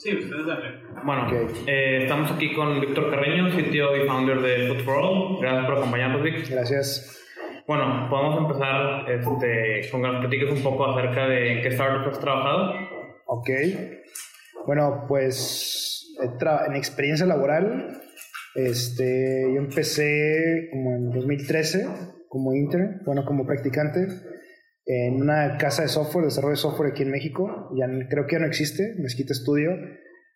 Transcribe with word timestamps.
Sí, 0.00 0.16
ustedes 0.16 0.46
dale. 0.46 0.80
Bueno, 1.04 1.26
Ok. 1.26 1.32
eh, 1.66 2.04
estamos 2.04 2.32
aquí 2.32 2.54
con 2.54 2.80
Víctor 2.80 3.10
Carreño, 3.10 3.50
sitio 3.50 3.94
y 4.02 4.06
founder 4.06 4.40
de 4.40 4.68
Food 4.68 4.80
for 4.82 4.96
All. 4.96 5.38
Gracias 5.42 5.66
por 5.66 5.76
acompañarnos, 5.76 6.22
Vic. 6.22 6.48
Gracias. 6.48 7.22
Bueno, 7.66 8.06
podemos 8.08 8.38
empezar 8.38 9.10
este, 9.10 9.90
con 9.90 10.00
que 10.00 10.08
nos 10.08 10.20
platiques 10.20 10.50
un 10.52 10.62
poco 10.62 10.86
acerca 10.86 11.26
de 11.28 11.52
en 11.52 11.62
qué 11.62 11.68
startup 11.68 12.08
has 12.08 12.18
trabajado. 12.18 12.72
Ok. 13.26 13.50
Bueno, 14.66 15.04
pues 15.06 16.16
en 16.66 16.76
experiencia 16.76 17.26
laboral, 17.26 18.00
este, 18.54 19.52
yo 19.54 19.60
empecé 19.60 20.68
como 20.72 20.96
en 20.96 21.10
2013 21.10 21.86
como 22.26 22.54
intern, 22.54 23.02
bueno, 23.04 23.26
como 23.26 23.44
practicante 23.44 24.06
en 24.92 25.22
una 25.22 25.56
casa 25.56 25.82
de 25.82 25.88
software, 25.88 26.24
desarrollo 26.24 26.56
de 26.56 26.60
software 26.60 26.90
aquí 26.90 27.04
en 27.04 27.12
México. 27.12 27.70
Ya 27.76 27.86
creo 28.08 28.26
que 28.26 28.34
ya 28.34 28.40
no 28.40 28.46
existe, 28.46 28.94
Mezquita 28.98 29.32
Studio. 29.34 29.70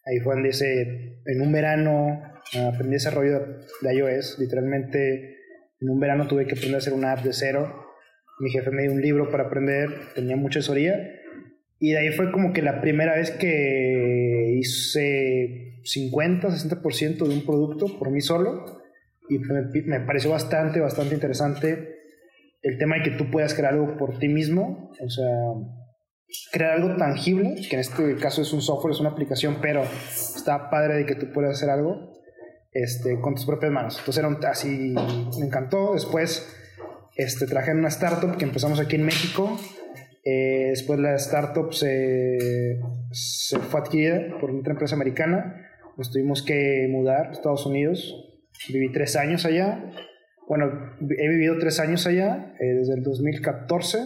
Ahí 0.06 0.20
fue 0.22 0.34
donde 0.34 0.50
hice, 0.50 1.18
en 1.26 1.40
un 1.40 1.50
verano 1.50 2.22
aprendí 2.68 2.92
desarrollo 2.92 3.40
de 3.82 3.94
iOS. 3.94 4.38
Literalmente, 4.38 5.38
en 5.80 5.90
un 5.90 5.98
verano 5.98 6.28
tuve 6.28 6.46
que 6.46 6.52
aprender 6.52 6.76
a 6.76 6.78
hacer 6.78 6.92
una 6.92 7.12
app 7.12 7.24
de 7.24 7.32
cero. 7.32 7.84
Mi 8.38 8.48
jefe 8.50 8.70
me 8.70 8.82
dio 8.82 8.92
un 8.92 9.00
libro 9.00 9.28
para 9.28 9.44
aprender, 9.44 9.88
tenía 10.14 10.36
mucha 10.36 10.60
asesoría. 10.60 10.94
Y 11.80 11.90
de 11.90 11.98
ahí 11.98 12.12
fue 12.12 12.30
como 12.30 12.52
que 12.52 12.62
la 12.62 12.80
primera 12.80 13.16
vez 13.16 13.32
que 13.32 14.56
hice 14.60 15.80
50, 15.82 16.48
60% 16.48 17.26
de 17.26 17.34
un 17.34 17.44
producto 17.44 17.98
por 17.98 18.12
mí 18.12 18.20
solo. 18.20 18.82
Y 19.28 19.40
me, 19.40 19.62
me 19.86 20.06
pareció 20.06 20.30
bastante, 20.30 20.78
bastante 20.78 21.14
interesante 21.14 22.03
el 22.64 22.78
tema 22.78 22.96
de 22.96 23.02
que 23.02 23.10
tú 23.12 23.30
puedas 23.30 23.54
crear 23.54 23.74
algo 23.74 23.96
por 23.96 24.18
ti 24.18 24.28
mismo. 24.28 24.90
O 25.00 25.08
sea, 25.08 25.26
crear 26.50 26.72
algo 26.72 26.96
tangible, 26.96 27.54
que 27.68 27.76
en 27.76 27.80
este 27.80 28.16
caso 28.16 28.42
es 28.42 28.52
un 28.52 28.62
software, 28.62 28.94
es 28.94 29.00
una 29.00 29.10
aplicación, 29.10 29.58
pero 29.60 29.82
está 29.82 30.70
padre 30.70 30.94
de 30.94 31.06
que 31.06 31.14
tú 31.14 31.32
puedas 31.32 31.52
hacer 31.56 31.70
algo 31.70 32.12
este, 32.72 33.20
con 33.20 33.34
tus 33.34 33.44
propias 33.44 33.70
manos. 33.70 33.98
Entonces 33.98 34.24
era 34.24 34.50
así, 34.50 34.94
me 35.38 35.46
encantó. 35.46 35.92
Después 35.92 36.52
este, 37.16 37.46
trabajé 37.46 37.72
en 37.72 37.78
una 37.78 37.88
startup 37.88 38.36
que 38.36 38.44
empezamos 38.44 38.80
aquí 38.80 38.96
en 38.96 39.04
México. 39.04 39.58
Eh, 40.24 40.68
después 40.70 40.98
la 40.98 41.14
startup 41.16 41.72
se, 41.74 42.80
se 43.12 43.58
fue 43.58 43.80
adquirida 43.80 44.38
por 44.40 44.50
otra 44.50 44.72
empresa 44.72 44.94
americana. 44.94 45.68
Nos 45.98 46.10
tuvimos 46.10 46.42
que 46.42 46.88
mudar 46.90 47.28
a 47.28 47.32
Estados 47.32 47.66
Unidos. 47.66 48.14
Viví 48.68 48.90
tres 48.90 49.16
años 49.16 49.44
allá. 49.44 49.84
Bueno, 50.48 50.96
he 51.00 51.28
vivido 51.28 51.58
tres 51.58 51.80
años 51.80 52.06
allá, 52.06 52.54
eh, 52.60 52.74
desde 52.74 52.94
el 52.94 53.02
2014. 53.02 53.98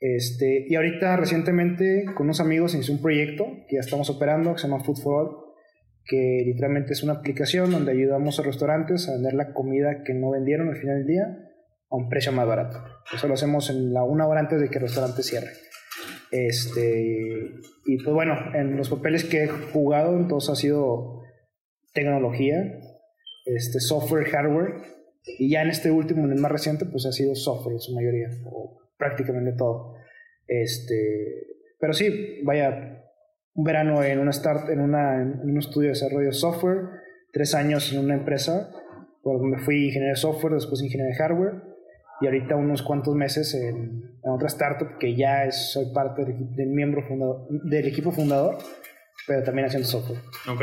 Este, 0.00 0.64
y 0.66 0.74
ahorita 0.76 1.16
recientemente 1.16 2.06
con 2.14 2.26
unos 2.26 2.40
amigos 2.40 2.74
hice 2.74 2.90
un 2.90 3.02
proyecto 3.02 3.44
que 3.68 3.76
ya 3.76 3.80
estamos 3.80 4.08
operando, 4.08 4.54
que 4.54 4.60
se 4.60 4.68
llama 4.68 4.82
Food 4.82 5.02
for 5.02 5.14
All, 5.14 5.36
que 6.06 6.42
literalmente 6.46 6.92
es 6.92 7.02
una 7.02 7.14
aplicación 7.14 7.70
donde 7.70 7.92
ayudamos 7.92 8.38
a 8.38 8.42
restaurantes 8.42 9.08
a 9.08 9.12
vender 9.12 9.34
la 9.34 9.52
comida 9.52 10.02
que 10.04 10.14
no 10.14 10.30
vendieron 10.30 10.68
al 10.68 10.76
final 10.76 10.98
del 10.98 11.06
día 11.06 11.24
a 11.90 11.96
un 11.96 12.08
precio 12.08 12.32
más 12.32 12.46
barato. 12.46 12.82
Eso 13.12 13.28
lo 13.28 13.34
hacemos 13.34 13.68
en 13.68 13.92
la 13.92 14.02
una 14.02 14.26
hora 14.26 14.40
antes 14.40 14.60
de 14.60 14.70
que 14.70 14.78
el 14.78 14.82
restaurante 14.82 15.22
cierre. 15.22 15.50
Este, 16.30 17.50
y 17.84 17.96
pues 18.02 18.14
bueno, 18.14 18.36
en 18.54 18.76
los 18.76 18.88
papeles 18.88 19.24
que 19.24 19.44
he 19.44 19.48
jugado, 19.48 20.16
entonces 20.16 20.50
ha 20.50 20.56
sido 20.56 21.22
tecnología, 21.92 22.78
este, 23.44 23.80
software, 23.80 24.26
hardware, 24.26 24.74
y 25.24 25.50
ya 25.50 25.62
en 25.62 25.70
este 25.70 25.90
último, 25.90 26.24
en 26.24 26.32
el 26.32 26.40
más 26.40 26.52
reciente, 26.52 26.86
pues 26.86 27.06
ha 27.06 27.12
sido 27.12 27.34
software 27.34 27.74
en 27.74 27.80
su 27.80 27.94
mayoría, 27.94 28.28
o 28.46 28.80
prácticamente 28.96 29.52
todo. 29.52 29.94
Este, 30.46 31.46
pero 31.78 31.92
sí, 31.92 32.40
vaya, 32.44 33.04
un 33.54 33.64
verano 33.64 34.02
en 34.02 34.18
una 34.18 34.32
start, 34.32 34.70
en, 34.70 34.80
una, 34.80 35.22
en 35.22 35.50
un 35.50 35.58
estudio 35.58 35.88
de 35.88 35.94
desarrollo 35.94 36.28
de 36.28 36.32
software, 36.32 36.78
tres 37.32 37.54
años 37.54 37.92
en 37.92 38.00
una 38.00 38.14
empresa, 38.14 38.70
por 39.22 39.40
donde 39.40 39.58
fui 39.58 39.86
ingeniero 39.86 40.14
de 40.14 40.20
software, 40.20 40.54
después 40.54 40.82
ingeniero 40.82 41.10
de 41.10 41.16
hardware, 41.16 41.62
y 42.22 42.26
ahorita 42.26 42.56
unos 42.56 42.82
cuantos 42.82 43.14
meses 43.14 43.54
en, 43.54 44.18
en 44.22 44.30
otra 44.30 44.48
startup 44.48 44.98
que 44.98 45.14
ya 45.14 45.44
es, 45.44 45.72
soy 45.72 45.86
parte 45.94 46.24
del, 46.24 46.54
del 46.54 46.68
miembro 46.68 47.06
fundador, 47.06 47.46
del 47.48 47.86
equipo 47.86 48.10
fundador, 48.10 48.58
pero 49.26 49.42
también 49.42 49.66
haciendo 49.66 49.88
software. 49.88 50.20
Ok. 50.48 50.62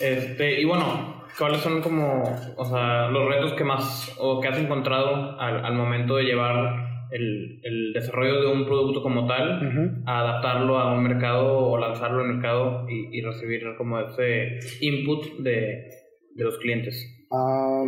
Este, 0.00 0.60
y 0.60 0.64
bueno, 0.64 1.24
¿cuáles 1.38 1.60
son 1.60 1.80
como, 1.82 2.22
o 2.56 2.64
sea, 2.64 3.08
los 3.08 3.28
retos 3.28 3.52
que 3.54 3.64
más, 3.64 4.14
o 4.18 4.40
que 4.40 4.48
has 4.48 4.58
encontrado 4.58 5.38
al, 5.40 5.64
al 5.64 5.74
momento 5.74 6.16
de 6.16 6.24
llevar 6.24 6.84
el, 7.10 7.60
el 7.62 7.92
desarrollo 7.92 8.40
de 8.40 8.52
un 8.52 8.66
producto 8.66 9.02
como 9.02 9.26
tal, 9.26 10.02
a 10.06 10.20
adaptarlo 10.20 10.78
a 10.78 10.94
un 10.94 11.04
mercado 11.04 11.58
o 11.68 11.78
lanzarlo 11.78 12.22
al 12.22 12.34
mercado 12.34 12.86
y, 12.88 13.16
y 13.16 13.22
recibir 13.22 13.62
como 13.78 14.00
ese 14.00 14.58
input 14.80 15.38
de, 15.38 15.90
de 16.34 16.44
los 16.44 16.58
clientes? 16.58 17.26
Ah, 17.30 17.84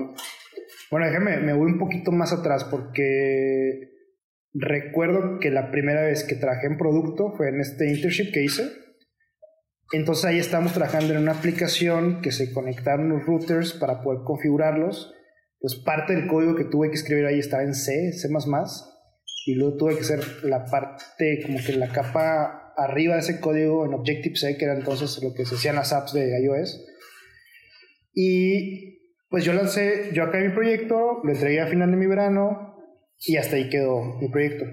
bueno, 0.91 1.06
déjame, 1.06 1.39
me 1.39 1.55
voy 1.55 1.72
un 1.72 1.78
poquito 1.78 2.12
más 2.12 2.33
atrás 2.33 2.65
porque 2.65 3.91
recuerdo 4.55 5.39
que 5.41 5.50
la 5.50 5.71
primera 5.71 6.03
vez 6.03 6.25
que 6.25 6.37
trabajé 6.37 6.69
en 6.69 6.78
producto 6.78 7.33
fue 7.37 7.49
en 7.49 7.61
este 7.61 7.89
internship 7.89 8.33
que 8.33 8.45
hice. 8.45 8.86
Entonces 9.93 10.25
ahí 10.25 10.39
estábamos 10.39 10.73
trabajando 10.73 11.15
en 11.15 11.21
una 11.21 11.33
aplicación 11.33 12.21
que 12.21 12.33
se 12.33 12.53
conectaron 12.53 13.09
los 13.09 13.25
routers 13.25 13.73
para 13.73 14.03
poder 14.03 14.23
configurarlos. 14.25 15.15
Pues 15.61 15.77
parte 15.77 16.15
del 16.15 16.27
código 16.27 16.55
que 16.57 16.65
tuve 16.65 16.91
que 16.91 16.97
escribir 16.97 17.27
ahí 17.27 17.39
estaba 17.39 17.63
en 17.63 17.75
C, 17.75 18.13
C++, 18.13 18.29
y 19.47 19.55
luego 19.55 19.77
tuve 19.77 19.95
que 19.95 20.01
hacer 20.01 20.45
la 20.45 20.65
parte, 20.65 21.41
como 21.45 21.59
que 21.65 21.73
la 21.75 21.89
capa 21.89 22.73
arriba 22.77 23.15
de 23.15 23.21
ese 23.21 23.41
código 23.41 23.87
en 23.87 23.95
Objective-C, 23.95 24.59
que 24.59 24.65
era 24.65 24.75
entonces 24.75 25.23
lo 25.23 25.33
que 25.33 25.47
se 25.47 25.55
hacían 25.55 25.77
las 25.77 25.93
apps 25.93 26.13
de 26.13 26.41
iOS. 26.43 26.85
Y 28.13 29.13
pues 29.31 29.45
yo 29.45 29.53
lancé, 29.53 30.11
yo 30.13 30.25
acabé 30.25 30.49
mi 30.49 30.55
proyecto, 30.55 31.21
lo 31.23 31.33
entregué 31.33 31.61
a 31.61 31.69
final 31.69 31.91
de 31.91 31.97
mi 31.97 32.07
verano 32.07 32.77
y 33.19 33.37
hasta 33.37 33.57
ahí 33.57 33.69
quedó 33.71 34.19
mi 34.21 34.29
proyecto. 34.29 34.65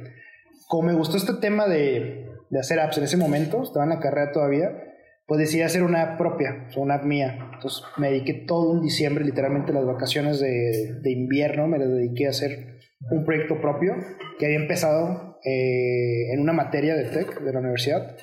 Como 0.67 0.87
me 0.87 0.93
gustó 0.93 1.17
este 1.17 1.33
tema 1.35 1.67
de, 1.67 2.29
de 2.49 2.59
hacer 2.59 2.79
apps 2.79 2.97
en 2.97 3.03
ese 3.03 3.17
momento, 3.17 3.63
estaba 3.63 3.85
en 3.85 3.91
la 3.91 3.99
carrera 3.99 4.31
todavía, 4.31 4.92
pues 5.25 5.39
decidí 5.39 5.61
hacer 5.61 5.83
una 5.83 6.01
app 6.01 6.17
propia, 6.17 6.67
una 6.75 6.95
app 6.95 7.05
mía. 7.05 7.49
Entonces 7.53 7.83
me 7.97 8.09
dediqué 8.09 8.33
todo 8.33 8.71
un 8.71 8.81
diciembre, 8.81 9.23
literalmente 9.23 9.73
las 9.73 9.85
vacaciones 9.85 10.39
de, 10.39 10.99
de 11.01 11.11
invierno, 11.11 11.67
me 11.67 11.79
las 11.79 11.89
dediqué 11.89 12.27
a 12.27 12.31
hacer 12.31 12.79
un 13.11 13.25
proyecto 13.25 13.59
propio 13.61 13.95
que 14.39 14.45
había 14.45 14.59
empezado 14.59 15.39
eh, 15.43 16.33
en 16.33 16.39
una 16.39 16.53
materia 16.53 16.95
de 16.95 17.05
tech 17.05 17.41
de 17.41 17.53
la 17.53 17.59
universidad 17.59 18.15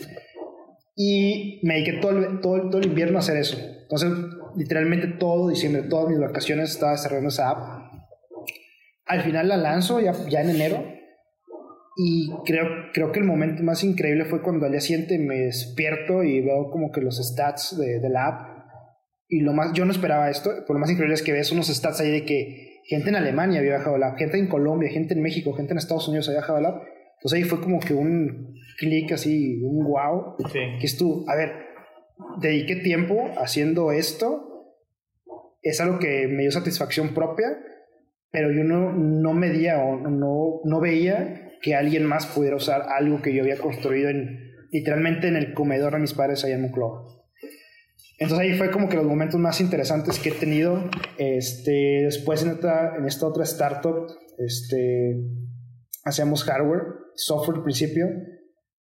y 0.97 1.61
me 1.63 1.75
dediqué 1.75 1.99
todo 2.01 2.13
el, 2.13 2.41
todo, 2.41 2.69
todo 2.69 2.79
el 2.79 2.87
invierno 2.87 3.19
a 3.19 3.21
hacer 3.21 3.37
eso. 3.37 3.59
Entonces, 3.83 4.11
literalmente 4.57 5.07
todo 5.07 5.49
diciembre, 5.49 5.83
todas 5.83 6.09
mis 6.09 6.19
vacaciones 6.19 6.71
estaba 6.71 6.93
desarrollando 6.93 7.29
esa 7.29 7.51
app. 7.51 7.93
Al 9.07 9.23
final 9.23 9.49
la 9.49 9.57
lanzo 9.57 10.01
ya, 10.01 10.13
ya 10.29 10.43
en 10.43 10.51
enero 10.51 11.00
y 11.97 12.31
creo, 12.47 12.67
creo 12.93 13.13
que 13.13 13.21
el 13.21 13.27
momento 13.27 13.63
más 13.63 13.83
increíble 13.85 14.25
fue 14.25 14.43
cuando 14.43 14.67
al 14.67 14.73
día 14.73 14.81
siguiente 14.81 15.19
me 15.19 15.37
despierto 15.37 16.23
y 16.23 16.41
veo 16.41 16.71
como 16.71 16.91
que 16.93 17.01
los 17.01 17.19
stats 17.19 17.77
de, 17.79 18.01
de 18.01 18.09
la 18.09 18.27
app. 18.29 18.49
Y 19.29 19.41
lo 19.41 19.53
más, 19.53 19.73
yo 19.75 19.85
no 19.85 19.93
esperaba 19.93 20.31
esto, 20.31 20.51
pero 20.67 20.75
lo 20.75 20.81
más 20.81 20.91
increíble 20.91 21.15
es 21.15 21.23
que 21.23 21.33
ves 21.33 21.53
unos 21.53 21.69
stats 21.69 22.01
ahí 22.01 22.11
de 22.11 22.25
que 22.25 22.81
gente 22.85 23.11
en 23.11 23.17
Alemania 23.17 23.61
había 23.61 23.75
bajado 23.79 23.99
la 23.99 24.09
app, 24.09 24.19
gente 24.19 24.39
en 24.39 24.49
Colombia, 24.49 24.91
gente 24.91 25.15
en 25.15 25.23
México, 25.23 25.53
gente 25.53 25.73
en 25.73 25.79
Estados 25.79 26.09
Unidos 26.09 26.29
había 26.29 26.41
bajado 26.41 26.61
la 26.61 26.69
app. 26.71 26.83
Entonces 27.19 27.37
ahí 27.37 27.45
fue 27.45 27.61
como 27.61 27.81
que 27.81 27.93
un 27.95 28.55
clic 28.79 29.13
así, 29.13 29.61
un 29.63 29.85
wow, 29.85 30.37
Sí. 30.53 30.59
que 30.81 30.87
es 30.87 30.97
tú, 30.97 31.25
a 31.29 31.37
ver, 31.37 31.53
dediqué 32.41 32.77
tiempo 32.77 33.29
haciendo 33.37 33.93
esto, 33.93 34.75
es 35.63 35.81
algo 35.81 35.99
que 35.99 36.27
me 36.29 36.43
dio 36.43 36.51
satisfacción 36.51 37.15
propia, 37.15 37.59
pero 38.31 38.51
yo 38.53 38.65
no, 38.65 38.93
no 38.93 39.35
medía 39.35 39.79
o 39.85 39.97
no, 39.97 40.61
no 40.65 40.81
veía 40.81 41.50
que 41.61 41.75
alguien 41.75 42.05
más 42.05 42.27
pudiera 42.27 42.57
usar 42.57 42.87
algo 42.89 43.23
que 43.23 43.35
yo 43.35 43.43
había 43.43 43.59
construido 43.59 44.09
en, 44.09 44.51
literalmente 44.71 45.29
en 45.29 45.37
el 45.37 45.53
comedor 45.55 45.93
de 45.93 45.99
mis 46.01 46.15
padres 46.15 46.45
allá 46.45 46.55
en 46.55 46.63
Monclova. 46.63 47.07
Entonces 48.19 48.47
ahí 48.47 48.59
fue 48.59 48.71
como 48.71 48.89
que 48.89 48.97
los 48.97 49.07
momentos 49.07 49.41
más 49.41 49.61
interesantes 49.61 50.19
que 50.19 50.29
he 50.29 50.33
tenido. 50.33 50.91
Este, 51.17 52.03
después 52.05 52.43
en 52.43 52.51
esta, 52.51 52.97
en 52.97 53.07
esta 53.07 53.27
otra 53.27 53.45
startup, 53.45 54.07
este, 54.39 55.17
hacíamos 56.05 56.45
hardware, 56.45 56.83
software 57.15 57.59
al 57.59 57.65
principio. 57.65 58.07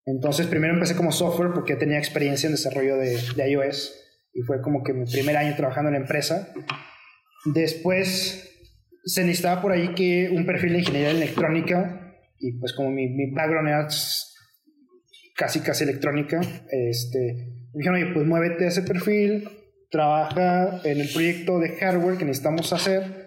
Entonces 0.07 0.47
primero 0.47 0.73
empecé 0.73 0.97
como 0.97 1.13
software 1.13 1.51
porque 1.53 1.77
tenía 1.77 1.99
experiencia 1.99 2.47
en 2.47 2.55
desarrollo 2.55 2.97
de, 2.97 3.19
de 3.37 3.51
iOS 3.51 3.95
y 4.33 4.43
fue 4.43 4.63
como 4.63 4.83
que 4.83 4.95
mi 4.95 5.05
primer 5.05 5.37
año 5.37 5.55
trabajando 5.55 5.89
en 5.89 5.95
la 5.95 6.01
empresa. 6.01 6.53
Después 7.45 8.51
se 9.05 9.23
necesitaba 9.23 9.61
por 9.61 9.73
ahí 9.73 9.95
que 9.95 10.31
un 10.33 10.47
perfil 10.47 10.73
de 10.73 10.79
ingeniería 10.79 11.11
electrónica 11.11 12.06
y 12.39 12.59
pues 12.59 12.73
como 12.73 12.91
mi, 12.91 13.09
mi 13.09 13.31
background 13.31 13.69
era 13.69 13.89
casi 15.37 15.61
casi 15.61 15.85
electrónica, 15.85 16.41
este, 16.71 17.35
me 17.75 17.79
dijeron, 17.79 18.03
oye, 18.03 18.15
pues 18.15 18.27
muévete 18.27 18.65
a 18.65 18.69
ese 18.69 18.83
perfil, 18.83 19.49
trabaja 19.91 20.81
en 20.85 21.01
el 21.01 21.09
proyecto 21.13 21.59
de 21.59 21.77
hardware 21.77 22.19
que 22.19 22.25
necesitamos 22.25 22.73
hacer 22.73 23.27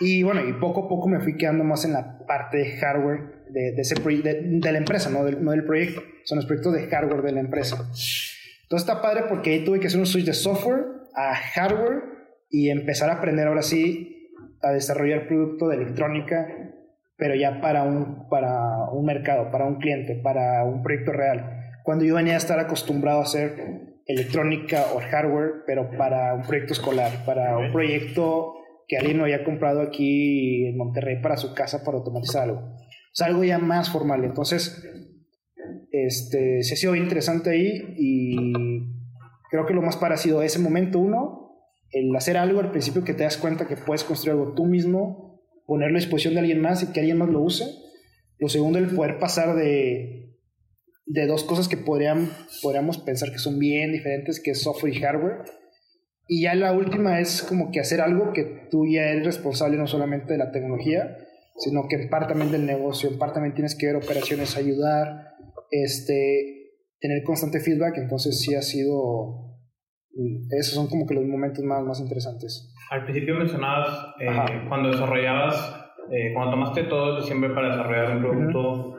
y 0.00 0.22
bueno, 0.22 0.46
y 0.48 0.52
poco 0.54 0.86
a 0.86 0.88
poco 0.88 1.08
me 1.08 1.20
fui 1.20 1.36
quedando 1.36 1.64
más 1.64 1.84
en 1.84 1.92
la 1.92 2.18
parte 2.26 2.58
de 2.58 2.76
hardware 2.76 3.44
de, 3.50 3.72
de 3.72 3.80
ese 3.80 3.94
de, 3.94 4.40
de 4.60 4.72
la 4.72 4.78
empresa, 4.78 5.10
no 5.10 5.24
del, 5.24 5.42
no 5.42 5.50
del 5.50 5.64
proyecto, 5.64 6.02
son 6.24 6.36
los 6.36 6.46
proyectos 6.46 6.74
de 6.74 6.86
hardware 6.86 7.22
de 7.22 7.32
la 7.32 7.40
empresa. 7.40 7.76
Entonces 8.62 8.88
está 8.88 9.02
padre 9.02 9.24
porque 9.28 9.50
ahí 9.50 9.64
tuve 9.64 9.80
que 9.80 9.88
hacer 9.88 9.98
un 9.98 10.06
switch 10.06 10.26
de 10.26 10.34
software 10.34 10.84
a 11.14 11.34
hardware 11.34 12.02
y 12.50 12.70
empezar 12.70 13.10
a 13.10 13.14
aprender 13.14 13.48
ahora 13.48 13.62
sí 13.62 14.30
a 14.62 14.72
desarrollar 14.72 15.26
producto 15.26 15.68
de 15.68 15.76
electrónica, 15.76 16.46
pero 17.18 17.34
ya 17.34 17.60
para 17.60 17.82
un, 17.82 18.28
para 18.28 18.90
un 18.92 19.04
mercado, 19.04 19.50
para 19.50 19.66
un 19.66 19.76
cliente, 19.76 20.14
para 20.14 20.64
un 20.64 20.82
proyecto 20.82 21.12
real. 21.12 21.72
Cuando 21.82 22.04
yo 22.04 22.14
venía 22.14 22.34
a 22.34 22.38
estar 22.38 22.58
acostumbrado 22.60 23.18
a 23.18 23.24
hacer 23.24 23.98
electrónica 24.06 24.86
o 24.94 25.00
hardware, 25.00 25.64
pero 25.66 25.90
para 25.98 26.32
un 26.34 26.42
proyecto 26.42 26.72
escolar, 26.72 27.24
para 27.26 27.58
un 27.58 27.72
proyecto 27.72 28.54
que 28.86 28.96
alguien 28.96 29.18
no 29.18 29.24
había 29.24 29.44
comprado 29.44 29.82
aquí 29.82 30.66
en 30.66 30.78
Monterrey 30.78 31.20
para 31.20 31.36
su 31.36 31.54
casa 31.54 31.84
para 31.84 31.98
automatizar 31.98 32.44
algo. 32.44 32.60
O 32.60 33.12
sea, 33.12 33.26
algo 33.26 33.42
ya 33.42 33.58
más 33.58 33.90
formal. 33.90 34.24
Entonces, 34.24 34.82
este, 35.90 36.62
se 36.62 36.74
ha 36.74 36.76
sido 36.76 36.94
interesante 36.94 37.50
ahí 37.50 37.94
y 37.98 38.52
creo 39.50 39.66
que 39.66 39.74
lo 39.74 39.82
más 39.82 39.96
parecido 39.96 40.40
ese 40.42 40.60
momento 40.60 41.00
uno, 41.00 41.48
el 41.90 42.14
hacer 42.14 42.36
algo 42.36 42.60
al 42.60 42.70
principio 42.70 43.02
que 43.02 43.14
te 43.14 43.24
das 43.24 43.36
cuenta 43.36 43.66
que 43.66 43.76
puedes 43.76 44.04
construir 44.04 44.38
algo 44.38 44.54
tú 44.54 44.66
mismo, 44.66 45.27
ponerlo 45.68 45.98
a 45.98 46.00
disposición 46.00 46.32
de 46.32 46.40
alguien 46.40 46.62
más 46.62 46.82
y 46.82 46.92
que 46.92 47.00
alguien 47.00 47.18
más 47.18 47.28
lo 47.28 47.42
use. 47.42 47.66
Lo 48.38 48.48
segundo, 48.48 48.78
el 48.78 48.86
poder 48.86 49.18
pasar 49.18 49.54
de, 49.54 50.34
de 51.04 51.26
dos 51.26 51.44
cosas 51.44 51.68
que 51.68 51.76
podrían, 51.76 52.30
podríamos 52.62 52.96
pensar 52.96 53.30
que 53.30 53.38
son 53.38 53.58
bien 53.58 53.92
diferentes, 53.92 54.40
que 54.40 54.52
es 54.52 54.62
software 54.62 54.94
y 54.94 55.00
hardware. 55.00 55.42
Y 56.26 56.42
ya 56.44 56.54
la 56.54 56.72
última 56.72 57.20
es 57.20 57.42
como 57.42 57.70
que 57.70 57.80
hacer 57.80 58.00
algo 58.00 58.32
que 58.32 58.44
tú 58.70 58.86
ya 58.86 59.10
eres 59.10 59.26
responsable 59.26 59.76
no 59.76 59.86
solamente 59.86 60.32
de 60.32 60.38
la 60.38 60.52
tecnología, 60.52 61.18
sino 61.58 61.86
que 61.86 61.96
en 61.96 62.08
parte 62.08 62.28
también 62.28 62.50
del 62.50 62.64
negocio, 62.64 63.10
en 63.10 63.18
parte 63.18 63.34
también 63.34 63.54
tienes 63.54 63.74
que 63.74 63.88
ver 63.88 63.96
operaciones, 63.96 64.56
ayudar, 64.56 65.34
este, 65.70 66.72
tener 66.98 67.22
constante 67.24 67.60
feedback, 67.60 67.98
entonces 67.98 68.40
sí 68.40 68.54
ha 68.54 68.62
sido, 68.62 69.58
esos 70.50 70.72
son 70.72 70.88
como 70.88 71.06
que 71.06 71.14
los 71.14 71.26
momentos 71.26 71.62
más, 71.62 71.84
más 71.84 72.00
interesantes. 72.00 72.72
Al 72.90 73.04
principio 73.04 73.34
mencionabas 73.34 74.14
eh, 74.18 74.64
cuando 74.68 74.90
desarrollabas, 74.90 75.90
eh, 76.10 76.32
cuando 76.32 76.52
tomaste 76.52 76.84
todo 76.84 77.20
siempre 77.20 77.50
para 77.50 77.70
desarrollar 77.70 78.16
un 78.16 78.22
producto 78.22 78.94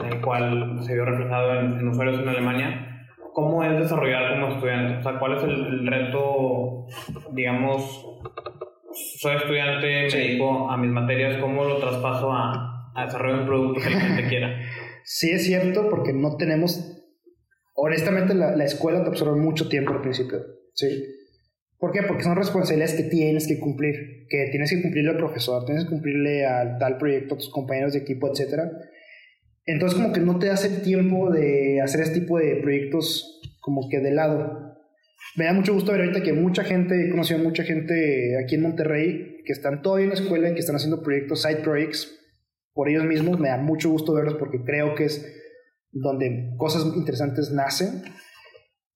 en 0.00 0.12
el 0.12 0.20
cual 0.22 0.78
se 0.82 0.94
vio 0.94 1.04
reflejado 1.04 1.60
en, 1.60 1.86
usuarios 1.86 2.18
en 2.18 2.28
Alemania, 2.28 3.06
¿cómo 3.34 3.62
es 3.62 3.78
desarrollar 3.78 4.40
como 4.40 4.54
estudiante? 4.54 4.98
O 4.98 5.02
sea, 5.02 5.18
¿cuál 5.18 5.36
es 5.36 5.42
el, 5.42 5.86
reto, 5.86 6.86
digamos, 7.32 8.06
soy 9.18 9.36
estudiante, 9.36 9.86
me 9.86 10.08
dedico 10.08 10.70
a 10.70 10.78
mis 10.78 10.90
materias, 10.90 11.38
¿cómo 11.42 11.64
lo 11.64 11.76
traspaso 11.76 12.32
a, 12.32 12.90
a 12.94 13.04
desarrollar 13.04 13.40
un 13.40 13.46
producto 13.46 13.82
que 13.82 13.90
la 13.90 14.00
gente 14.00 14.28
quiera? 14.28 14.60
Sí 15.04 15.30
es 15.30 15.44
cierto 15.44 15.90
porque 15.90 16.14
no 16.14 16.36
tenemos, 16.38 17.04
honestamente 17.74 18.32
la, 18.34 18.56
la 18.56 18.64
escuela 18.64 19.02
te 19.02 19.10
absorbe 19.10 19.38
mucho 19.38 19.68
tiempo 19.68 19.92
al 19.92 20.00
principio, 20.00 20.38
¿sí? 20.72 20.88
¿Por 21.80 21.92
qué? 21.92 22.02
Porque 22.02 22.22
son 22.22 22.36
responsabilidades 22.36 22.94
que 22.94 23.04
tienes 23.04 23.48
que 23.48 23.58
cumplir, 23.58 24.26
que 24.28 24.48
tienes 24.50 24.70
que 24.70 24.82
cumplirle 24.82 25.12
al 25.12 25.16
profesor, 25.16 25.64
tienes 25.64 25.84
que 25.84 25.90
cumplirle 25.90 26.44
al 26.44 26.78
tal 26.78 26.98
proyecto, 26.98 27.34
a 27.34 27.38
tus 27.38 27.48
compañeros 27.48 27.94
de 27.94 28.00
equipo, 28.00 28.28
etc. 28.28 28.64
Entonces 29.64 29.98
como 29.98 30.12
que 30.12 30.20
no 30.20 30.38
te 30.38 30.50
hace 30.50 30.68
tiempo 30.80 31.30
de 31.30 31.80
hacer 31.80 32.02
este 32.02 32.20
tipo 32.20 32.38
de 32.38 32.56
proyectos 32.56 33.40
como 33.60 33.88
que 33.88 34.00
de 34.00 34.10
lado. 34.10 34.76
Me 35.36 35.46
da 35.46 35.54
mucho 35.54 35.72
gusto 35.72 35.92
ver 35.92 36.02
ahorita 36.02 36.22
que 36.22 36.34
mucha 36.34 36.64
gente, 36.64 37.06
he 37.06 37.10
conocido 37.10 37.40
a 37.40 37.42
mucha 37.42 37.62
gente 37.64 38.36
aquí 38.44 38.56
en 38.56 38.62
Monterrey 38.62 39.38
que 39.46 39.52
están 39.52 39.80
todavía 39.80 40.04
en 40.04 40.10
la 40.10 40.16
escuela 40.16 40.50
y 40.50 40.54
que 40.54 40.60
están 40.60 40.76
haciendo 40.76 41.02
proyectos, 41.02 41.42
side 41.42 41.62
projects, 41.62 42.14
por 42.74 42.90
ellos 42.90 43.04
mismos. 43.04 43.40
Me 43.40 43.48
da 43.48 43.56
mucho 43.56 43.88
gusto 43.88 44.12
verlos 44.12 44.34
porque 44.34 44.62
creo 44.62 44.94
que 44.94 45.04
es 45.06 45.24
donde 45.92 46.50
cosas 46.58 46.84
interesantes 46.94 47.50
nacen. 47.52 48.02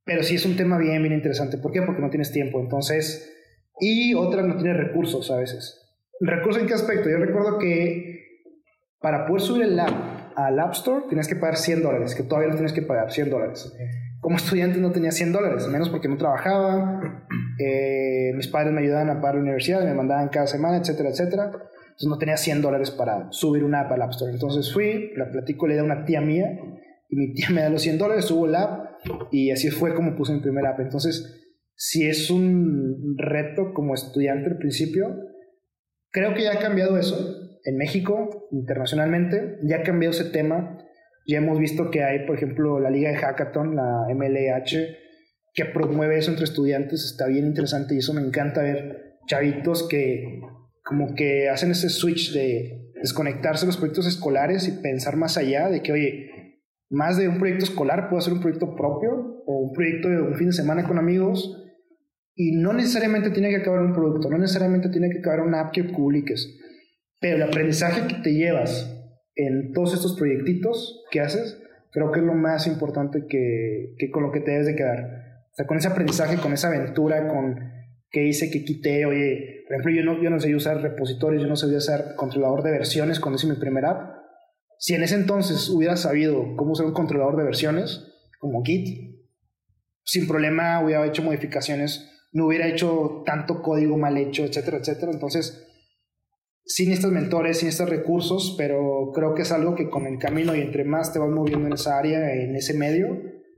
Pero 0.04 0.22
sí 0.22 0.34
es 0.34 0.44
un 0.44 0.56
tema 0.56 0.78
bien, 0.78 1.02
bien 1.02 1.14
interesante. 1.14 1.58
¿Por 1.58 1.72
qué? 1.72 1.82
Porque 1.82 2.02
no 2.02 2.10
tienes 2.10 2.30
tiempo. 2.30 2.60
Entonces, 2.60 3.32
y 3.80 4.14
otra 4.14 4.42
no 4.42 4.56
tiene 4.56 4.74
recursos 4.74 5.30
a 5.30 5.38
veces. 5.38 5.80
¿Recursos 6.20 6.62
en 6.62 6.68
qué 6.68 6.74
aspecto? 6.74 7.08
Yo 7.08 7.16
recuerdo 7.16 7.58
que 7.58 8.14
para 9.00 9.26
poder 9.26 9.42
subir 9.42 9.62
el 9.64 9.80
app 9.80 9.92
al 10.36 10.58
App 10.58 10.72
Store 10.72 11.04
tienes 11.08 11.28
que 11.28 11.36
pagar 11.36 11.56
100 11.56 11.82
dólares, 11.82 12.14
que 12.14 12.22
todavía 12.22 12.48
no 12.48 12.54
tienes 12.54 12.72
que 12.72 12.82
pagar 12.82 13.12
100 13.12 13.30
dólares. 13.30 13.72
Como 14.20 14.36
estudiante 14.36 14.78
no 14.78 14.92
tenía 14.92 15.10
100 15.10 15.32
dólares, 15.32 15.68
menos 15.68 15.90
porque 15.90 16.08
no 16.08 16.16
trabajaba, 16.16 17.02
eh, 17.58 18.32
mis 18.34 18.48
padres 18.48 18.72
me 18.72 18.80
ayudaban 18.80 19.10
a 19.10 19.20
pagar 19.20 19.36
la 19.36 19.42
universidad, 19.42 19.84
me 19.84 19.94
mandaban 19.94 20.28
cada 20.28 20.46
semana, 20.46 20.78
etcétera, 20.78 21.10
etcétera. 21.10 21.44
Entonces 21.44 22.08
no 22.08 22.18
tenía 22.18 22.36
100 22.36 22.62
dólares 22.62 22.90
para 22.90 23.30
subir 23.30 23.62
una 23.62 23.80
app 23.80 23.92
al 23.92 24.02
App 24.02 24.10
Store. 24.10 24.32
Entonces 24.32 24.72
fui, 24.72 25.12
la 25.16 25.30
platico, 25.30 25.66
le 25.66 25.74
di 25.74 25.80
a 25.80 25.84
una 25.84 26.04
tía 26.04 26.20
mía 26.20 26.58
y 27.08 27.16
mi 27.16 27.34
tía 27.34 27.50
me 27.50 27.60
da 27.60 27.68
los 27.68 27.82
100 27.82 27.98
dólares, 27.98 28.24
subo 28.24 28.46
el 28.46 28.54
app 28.54 28.93
y 29.30 29.50
así 29.50 29.70
fue 29.70 29.94
como 29.94 30.16
puse 30.16 30.32
mi 30.32 30.40
primer 30.40 30.66
app. 30.66 30.80
Entonces, 30.80 31.44
si 31.76 32.06
es 32.08 32.30
un 32.30 33.16
reto 33.18 33.72
como 33.74 33.94
estudiante 33.94 34.50
al 34.50 34.58
principio, 34.58 35.16
creo 36.10 36.34
que 36.34 36.44
ya 36.44 36.52
ha 36.52 36.58
cambiado 36.58 36.98
eso 36.98 37.44
en 37.64 37.76
México, 37.76 38.48
internacionalmente, 38.52 39.58
ya 39.62 39.78
ha 39.78 39.82
cambiado 39.82 40.12
ese 40.12 40.30
tema. 40.30 40.78
Ya 41.26 41.38
hemos 41.38 41.58
visto 41.58 41.90
que 41.90 42.04
hay, 42.04 42.26
por 42.26 42.36
ejemplo, 42.36 42.78
la 42.80 42.90
Liga 42.90 43.10
de 43.10 43.16
Hackathon, 43.16 43.74
la 43.74 44.06
MLH, 44.14 44.96
que 45.54 45.64
promueve 45.64 46.18
eso 46.18 46.30
entre 46.30 46.44
estudiantes. 46.44 47.04
Está 47.04 47.26
bien 47.26 47.46
interesante 47.46 47.94
y 47.94 47.98
eso 47.98 48.12
me 48.12 48.20
encanta 48.20 48.62
ver 48.62 49.18
chavitos 49.26 49.88
que 49.88 50.40
como 50.84 51.14
que 51.14 51.48
hacen 51.48 51.70
ese 51.70 51.88
switch 51.88 52.34
de 52.34 52.92
desconectarse 53.00 53.62
de 53.62 53.68
los 53.68 53.78
proyectos 53.78 54.06
escolares 54.06 54.68
y 54.68 54.82
pensar 54.82 55.16
más 55.16 55.38
allá 55.38 55.70
de 55.70 55.82
que, 55.82 55.92
oye, 55.92 56.30
más 56.94 57.16
de 57.16 57.28
un 57.28 57.38
proyecto 57.38 57.64
escolar, 57.64 58.08
puedo 58.08 58.18
hacer 58.18 58.32
un 58.32 58.40
proyecto 58.40 58.74
propio 58.74 59.42
o 59.46 59.68
un 59.68 59.72
proyecto 59.72 60.08
de 60.08 60.22
un 60.22 60.34
fin 60.36 60.48
de 60.48 60.52
semana 60.52 60.84
con 60.84 60.98
amigos 60.98 61.60
y 62.34 62.52
no 62.52 62.72
necesariamente 62.72 63.30
tiene 63.30 63.50
que 63.50 63.56
acabar 63.56 63.80
un 63.80 63.92
producto, 63.92 64.30
no 64.30 64.38
necesariamente 64.38 64.88
tiene 64.88 65.10
que 65.10 65.18
acabar 65.18 65.40
una 65.40 65.60
app 65.60 65.72
que 65.72 65.84
publiques, 65.84 66.58
pero 67.20 67.36
el 67.36 67.42
aprendizaje 67.42 68.06
que 68.06 68.22
te 68.22 68.34
llevas 68.34 68.90
en 69.36 69.72
todos 69.72 69.94
estos 69.94 70.16
proyectitos 70.16 71.04
que 71.10 71.20
haces, 71.20 71.60
creo 71.90 72.12
que 72.12 72.20
es 72.20 72.26
lo 72.26 72.34
más 72.34 72.66
importante 72.66 73.26
que, 73.28 73.94
que 73.98 74.10
con 74.10 74.22
lo 74.22 74.32
que 74.32 74.40
te 74.40 74.52
debes 74.52 74.66
de 74.66 74.76
quedar. 74.76 75.24
O 75.52 75.54
sea, 75.54 75.66
con 75.66 75.76
ese 75.76 75.88
aprendizaje, 75.88 76.36
con 76.38 76.52
esa 76.52 76.68
aventura, 76.68 77.28
con 77.28 77.56
que 78.10 78.26
hice, 78.26 78.50
que 78.50 78.64
quité, 78.64 79.06
oye, 79.06 79.64
por 79.66 79.76
ejemplo, 79.76 79.92
yo 79.92 80.04
no, 80.04 80.22
yo 80.22 80.30
no 80.30 80.38
sé 80.38 80.54
usar 80.54 80.80
repositorios, 80.80 81.42
yo 81.42 81.48
no 81.48 81.56
sé 81.56 81.66
usar 81.66 82.14
controlador 82.16 82.62
de 82.62 82.70
versiones 82.70 83.18
cuando 83.18 83.36
hice 83.36 83.48
mi 83.48 83.56
primer 83.56 83.84
app. 83.84 84.13
Si 84.78 84.94
en 84.94 85.02
ese 85.02 85.14
entonces 85.14 85.68
hubiera 85.68 85.96
sabido 85.96 86.56
cómo 86.56 86.72
usar 86.72 86.86
un 86.86 86.92
controlador 86.92 87.36
de 87.36 87.44
versiones, 87.44 88.06
como 88.38 88.62
Git, 88.62 89.14
sin 90.04 90.28
problema 90.28 90.84
hubiera 90.84 91.06
hecho 91.06 91.22
modificaciones, 91.22 92.10
no 92.32 92.46
hubiera 92.46 92.66
hecho 92.66 93.22
tanto 93.24 93.62
código 93.62 93.96
mal 93.96 94.16
hecho, 94.18 94.44
etcétera, 94.44 94.78
etcétera. 94.78 95.12
Entonces, 95.12 95.66
sin 96.66 96.92
estos 96.92 97.12
mentores, 97.12 97.58
sin 97.58 97.68
estos 97.68 97.88
recursos, 97.88 98.54
pero 98.58 99.12
creo 99.14 99.34
que 99.34 99.42
es 99.42 99.52
algo 99.52 99.74
que 99.74 99.88
con 99.88 100.06
el 100.06 100.18
camino 100.18 100.54
y 100.54 100.60
entre 100.60 100.84
más 100.84 101.12
te 101.12 101.18
vas 101.18 101.30
moviendo 101.30 101.66
en 101.66 101.74
esa 101.74 101.98
área, 101.98 102.34
en 102.34 102.56
ese 102.56 102.74
medio, 102.74 103.06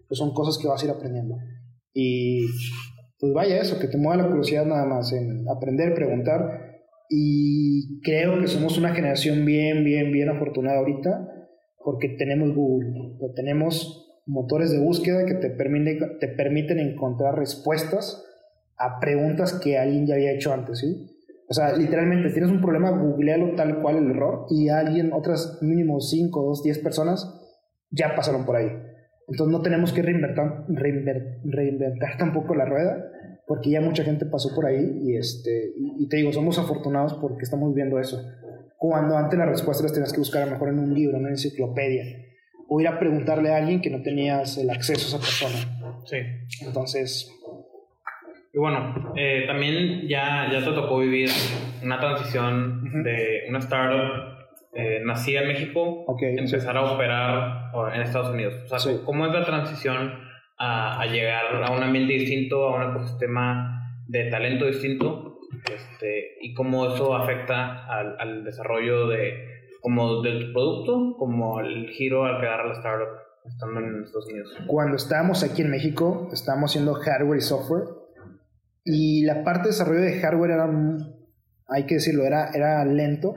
pues 0.08 0.18
son 0.18 0.34
cosas 0.34 0.58
que 0.60 0.68
vas 0.68 0.82
a 0.82 0.86
ir 0.86 0.90
aprendiendo. 0.90 1.36
Y 1.92 2.46
pues 3.18 3.32
vaya 3.32 3.60
eso, 3.60 3.78
que 3.78 3.88
te 3.88 3.96
mueva 3.96 4.22
la 4.22 4.28
curiosidad 4.28 4.66
nada 4.66 4.84
más 4.84 5.12
en 5.12 5.48
aprender, 5.48 5.94
preguntar. 5.94 6.65
Y 7.08 8.00
creo 8.02 8.40
que 8.40 8.48
somos 8.48 8.78
una 8.78 8.94
generación 8.94 9.44
bien, 9.44 9.84
bien, 9.84 10.12
bien 10.12 10.28
afortunada 10.28 10.78
ahorita 10.78 11.32
porque 11.86 12.08
tenemos 12.08 12.52
Google, 12.52 13.14
tenemos 13.36 14.20
motores 14.26 14.72
de 14.72 14.80
búsqueda 14.80 15.24
que 15.24 15.34
te 15.34 15.50
permiten, 15.50 16.18
te 16.18 16.26
permiten 16.26 16.80
encontrar 16.80 17.38
respuestas 17.38 18.24
a 18.76 18.98
preguntas 18.98 19.52
que 19.62 19.78
alguien 19.78 20.04
ya 20.04 20.14
había 20.14 20.32
hecho 20.32 20.52
antes, 20.52 20.80
¿sí? 20.80 21.12
O 21.48 21.54
sea, 21.54 21.76
literalmente, 21.76 22.30
tienes 22.30 22.50
un 22.50 22.60
problema, 22.60 22.90
googlealo 22.90 23.54
tal 23.54 23.80
cual 23.80 23.98
el 23.98 24.10
error 24.10 24.46
y 24.50 24.68
alguien, 24.68 25.12
otras 25.12 25.60
mínimo 25.62 26.00
5, 26.00 26.42
2, 26.42 26.62
10 26.64 26.78
personas 26.80 27.40
ya 27.90 28.16
pasaron 28.16 28.44
por 28.44 28.56
ahí. 28.56 28.66
Entonces 29.28 29.52
no 29.52 29.62
tenemos 29.62 29.92
que 29.92 30.02
reinventar, 30.02 30.64
reinventar, 30.68 32.16
tampoco 32.18 32.56
la 32.56 32.64
rueda, 32.64 33.12
porque 33.46 33.70
ya 33.70 33.80
mucha 33.80 34.02
gente 34.02 34.26
pasó 34.26 34.54
por 34.54 34.66
ahí 34.66 35.00
y, 35.04 35.16
este, 35.16 35.72
y 35.76 36.08
te 36.08 36.16
digo, 36.16 36.32
somos 36.32 36.58
afortunados 36.58 37.14
porque 37.14 37.42
estamos 37.42 37.72
viendo 37.74 37.98
eso. 37.98 38.20
Cuando 38.76 39.16
antes 39.16 39.38
las 39.38 39.48
respuestas 39.48 39.84
las 39.84 39.92
tenías 39.92 40.12
que 40.12 40.18
buscar 40.18 40.42
a 40.42 40.46
lo 40.46 40.52
mejor 40.52 40.68
en 40.68 40.78
un 40.80 40.92
libro, 40.92 41.16
en 41.16 41.22
una 41.22 41.30
enciclopedia, 41.30 42.04
o 42.68 42.80
ir 42.80 42.88
a 42.88 42.98
preguntarle 42.98 43.52
a 43.54 43.58
alguien 43.58 43.80
que 43.80 43.90
no 43.90 44.02
tenías 44.02 44.58
el 44.58 44.68
acceso 44.70 45.16
a 45.16 45.18
esa 45.18 45.18
persona. 45.18 46.00
Sí. 46.04 46.16
Entonces... 46.66 47.32
Y 48.52 48.58
bueno, 48.58 49.12
eh, 49.16 49.44
también 49.46 50.08
ya, 50.08 50.48
ya 50.50 50.64
te 50.64 50.72
tocó 50.72 50.98
vivir 50.98 51.28
una 51.82 52.00
transición 52.00 53.02
de 53.04 53.44
una 53.50 53.58
startup 53.58 54.36
eh, 54.72 55.02
nacida 55.04 55.42
en 55.42 55.48
México, 55.48 56.06
empezar 56.20 56.76
a 56.76 56.90
operar 56.90 57.70
en 57.94 58.00
Estados 58.00 58.30
Unidos. 58.30 58.54
O 58.70 58.78
sea, 58.78 58.92
¿cómo 59.04 59.26
es 59.26 59.32
la 59.32 59.44
transición 59.44 60.12
a, 60.58 61.00
a, 61.00 61.06
llegar 61.06 61.62
a 61.62 61.70
un 61.72 61.82
ambiente 61.82 62.14
distinto, 62.14 62.68
a 62.68 62.76
un 62.76 62.90
ecosistema 62.90 64.00
de 64.06 64.30
talento 64.30 64.66
distinto? 64.66 65.38
Este, 65.72 66.36
y 66.40 66.54
cómo 66.54 66.94
eso 66.94 67.14
afecta 67.14 67.86
al, 67.86 68.16
al 68.20 68.44
desarrollo 68.44 69.08
de, 69.08 69.56
como 69.80 70.22
del 70.22 70.52
producto, 70.52 71.14
como 71.16 71.60
el 71.60 71.88
giro 71.90 72.24
al 72.24 72.40
que 72.40 72.46
agarra 72.46 72.66
la 72.66 72.72
startup. 72.74 73.08
estando 73.44 73.80
en 73.80 74.02
Estados 74.02 74.26
Unidos. 74.26 74.56
Cuando 74.66 74.96
estábamos 74.96 75.44
aquí 75.44 75.62
en 75.62 75.70
México, 75.70 76.28
estábamos 76.32 76.72
haciendo 76.72 76.94
hardware 76.94 77.38
y 77.38 77.42
software. 77.42 77.84
Y 78.84 79.24
la 79.24 79.44
parte 79.44 79.64
de 79.64 79.68
desarrollo 79.68 80.00
de 80.00 80.20
hardware 80.20 80.50
era, 80.50 80.68
hay 81.68 81.86
que 81.86 81.94
decirlo, 81.94 82.24
era, 82.24 82.50
era 82.50 82.84
lento. 82.84 83.34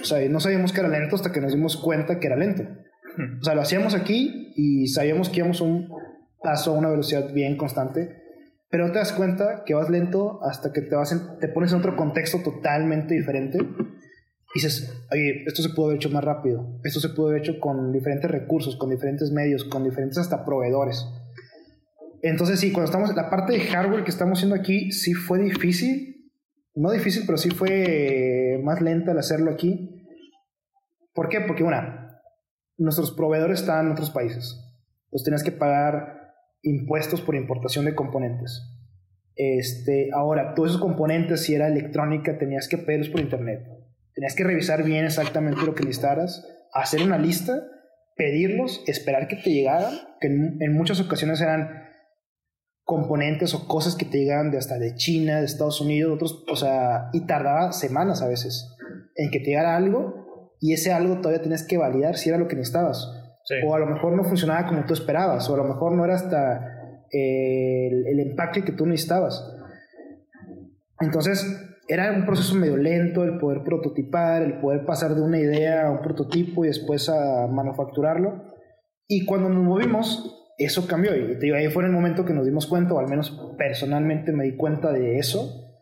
O 0.00 0.04
sea, 0.04 0.26
no 0.28 0.40
sabíamos 0.40 0.72
que 0.72 0.80
era 0.80 0.88
lento 0.88 1.16
hasta 1.16 1.32
que 1.32 1.40
nos 1.40 1.52
dimos 1.52 1.76
cuenta 1.76 2.20
que 2.20 2.26
era 2.26 2.36
lento. 2.36 2.62
O 3.40 3.44
sea, 3.44 3.54
lo 3.54 3.62
hacíamos 3.62 3.94
aquí 3.94 4.52
y 4.56 4.88
sabíamos 4.88 5.28
que 5.28 5.38
íbamos 5.38 5.60
un 5.60 5.88
paso 6.42 6.74
a 6.74 6.78
una 6.78 6.90
velocidad 6.90 7.32
bien 7.32 7.56
constante, 7.56 8.22
pero 8.68 8.90
te 8.90 8.98
das 8.98 9.12
cuenta 9.12 9.62
que 9.64 9.74
vas 9.74 9.90
lento 9.90 10.40
hasta 10.42 10.72
que 10.72 10.82
te, 10.82 10.94
vas 10.94 11.14
te 11.40 11.48
pones 11.48 11.72
en 11.72 11.78
otro 11.78 11.96
contexto 11.96 12.40
totalmente 12.42 13.14
diferente 13.14 13.58
y 13.58 14.58
dices, 14.58 14.92
oye, 15.12 15.44
esto 15.46 15.62
se 15.62 15.70
pudo 15.70 15.86
haber 15.86 15.96
hecho 15.96 16.10
más 16.10 16.24
rápido, 16.24 16.78
esto 16.82 17.00
se 17.00 17.10
pudo 17.10 17.28
haber 17.28 17.42
hecho 17.42 17.60
con 17.60 17.92
diferentes 17.92 18.30
recursos, 18.30 18.76
con 18.76 18.90
diferentes 18.90 19.30
medios, 19.30 19.64
con 19.64 19.84
diferentes 19.84 20.18
hasta 20.18 20.44
proveedores. 20.44 21.06
Entonces 22.22 22.58
sí, 22.58 22.72
cuando 22.72 22.86
estamos, 22.86 23.14
la 23.14 23.30
parte 23.30 23.52
de 23.52 23.60
hardware 23.60 24.02
que 24.02 24.10
estamos 24.10 24.38
haciendo 24.38 24.56
aquí 24.56 24.90
sí 24.92 25.14
fue 25.14 25.38
difícil, 25.38 26.32
no 26.74 26.90
difícil, 26.90 27.22
pero 27.24 27.38
sí 27.38 27.50
fue 27.50 28.60
más 28.62 28.80
lenta 28.80 29.12
el 29.12 29.18
hacerlo 29.18 29.50
aquí. 29.50 30.06
¿Por 31.14 31.28
qué? 31.28 31.40
Porque 31.40 31.62
una, 31.62 32.20
nuestros 32.78 33.12
proveedores 33.12 33.60
están 33.60 33.86
en 33.86 33.92
otros 33.92 34.10
países. 34.10 34.60
Los 35.10 35.22
tenías 35.22 35.42
que 35.42 35.52
pagar 35.52 36.15
impuestos 36.66 37.20
por 37.20 37.36
importación 37.36 37.84
de 37.84 37.94
componentes. 37.94 38.62
Este, 39.36 40.10
ahora, 40.12 40.54
todos 40.54 40.70
esos 40.70 40.80
componentes, 40.80 41.42
si 41.42 41.54
era 41.54 41.68
electrónica, 41.68 42.38
tenías 42.38 42.68
que 42.68 42.78
pedirlos 42.78 43.10
por 43.10 43.20
internet. 43.20 43.66
Tenías 44.14 44.34
que 44.34 44.44
revisar 44.44 44.82
bien 44.82 45.04
exactamente 45.04 45.64
lo 45.64 45.74
que 45.74 45.84
necesitaras, 45.84 46.46
hacer 46.72 47.02
una 47.02 47.18
lista, 47.18 47.62
pedirlos, 48.16 48.82
esperar 48.86 49.28
que 49.28 49.36
te 49.36 49.50
llegaran, 49.50 49.94
que 50.20 50.28
en, 50.28 50.72
muchas 50.72 51.00
ocasiones 51.00 51.40
eran 51.40 51.84
componentes 52.82 53.54
o 53.54 53.68
cosas 53.68 53.94
que 53.94 54.06
te 54.06 54.18
llegaban 54.18 54.50
de 54.50 54.58
hasta 54.58 54.78
de 54.78 54.94
China, 54.94 55.40
de 55.40 55.46
Estados 55.46 55.80
Unidos, 55.80 56.14
otros, 56.14 56.44
o 56.50 56.56
sea, 56.56 57.10
y 57.12 57.26
tardaba 57.26 57.72
semanas 57.72 58.22
a 58.22 58.28
veces 58.28 58.74
en 59.16 59.30
que 59.30 59.40
te 59.40 59.46
llegara 59.46 59.76
algo 59.76 60.54
y 60.60 60.72
ese 60.72 60.92
algo 60.92 61.18
todavía 61.20 61.42
tenías 61.42 61.64
que 61.64 61.76
validar 61.76 62.16
si 62.16 62.30
era 62.30 62.38
lo 62.38 62.48
que 62.48 62.56
necesitabas. 62.56 63.15
O 63.64 63.74
a 63.74 63.78
lo 63.78 63.86
mejor 63.86 64.12
no 64.14 64.24
funcionaba 64.24 64.66
como 64.66 64.84
tú 64.84 64.94
esperabas, 64.94 65.48
o 65.48 65.54
a 65.54 65.58
lo 65.58 65.64
mejor 65.64 65.92
no 65.92 66.04
era 66.04 66.14
hasta 66.14 67.04
eh, 67.12 67.88
el, 67.88 68.06
el 68.06 68.20
empaque 68.30 68.64
que 68.64 68.72
tú 68.72 68.86
necesitabas. 68.86 69.52
Entonces, 71.00 71.44
era 71.88 72.12
un 72.12 72.26
proceso 72.26 72.54
medio 72.56 72.76
lento 72.76 73.22
el 73.22 73.38
poder 73.38 73.62
prototipar, 73.62 74.42
el 74.42 74.58
poder 74.58 74.84
pasar 74.84 75.14
de 75.14 75.22
una 75.22 75.38
idea 75.38 75.86
a 75.86 75.90
un 75.90 76.00
prototipo 76.00 76.64
y 76.64 76.68
después 76.68 77.08
a 77.08 77.46
manufacturarlo. 77.46 78.54
Y 79.06 79.24
cuando 79.24 79.48
nos 79.48 79.62
movimos, 79.62 80.52
eso 80.58 80.86
cambió. 80.88 81.14
Y 81.14 81.38
te 81.38 81.54
ahí 81.54 81.68
fue 81.68 81.84
el 81.84 81.92
momento 81.92 82.24
que 82.24 82.32
nos 82.32 82.44
dimos 82.44 82.66
cuenta, 82.66 82.94
o 82.94 82.98
al 82.98 83.08
menos 83.08 83.30
personalmente 83.56 84.32
me 84.32 84.44
di 84.44 84.56
cuenta 84.56 84.92
de 84.92 85.18
eso. 85.18 85.78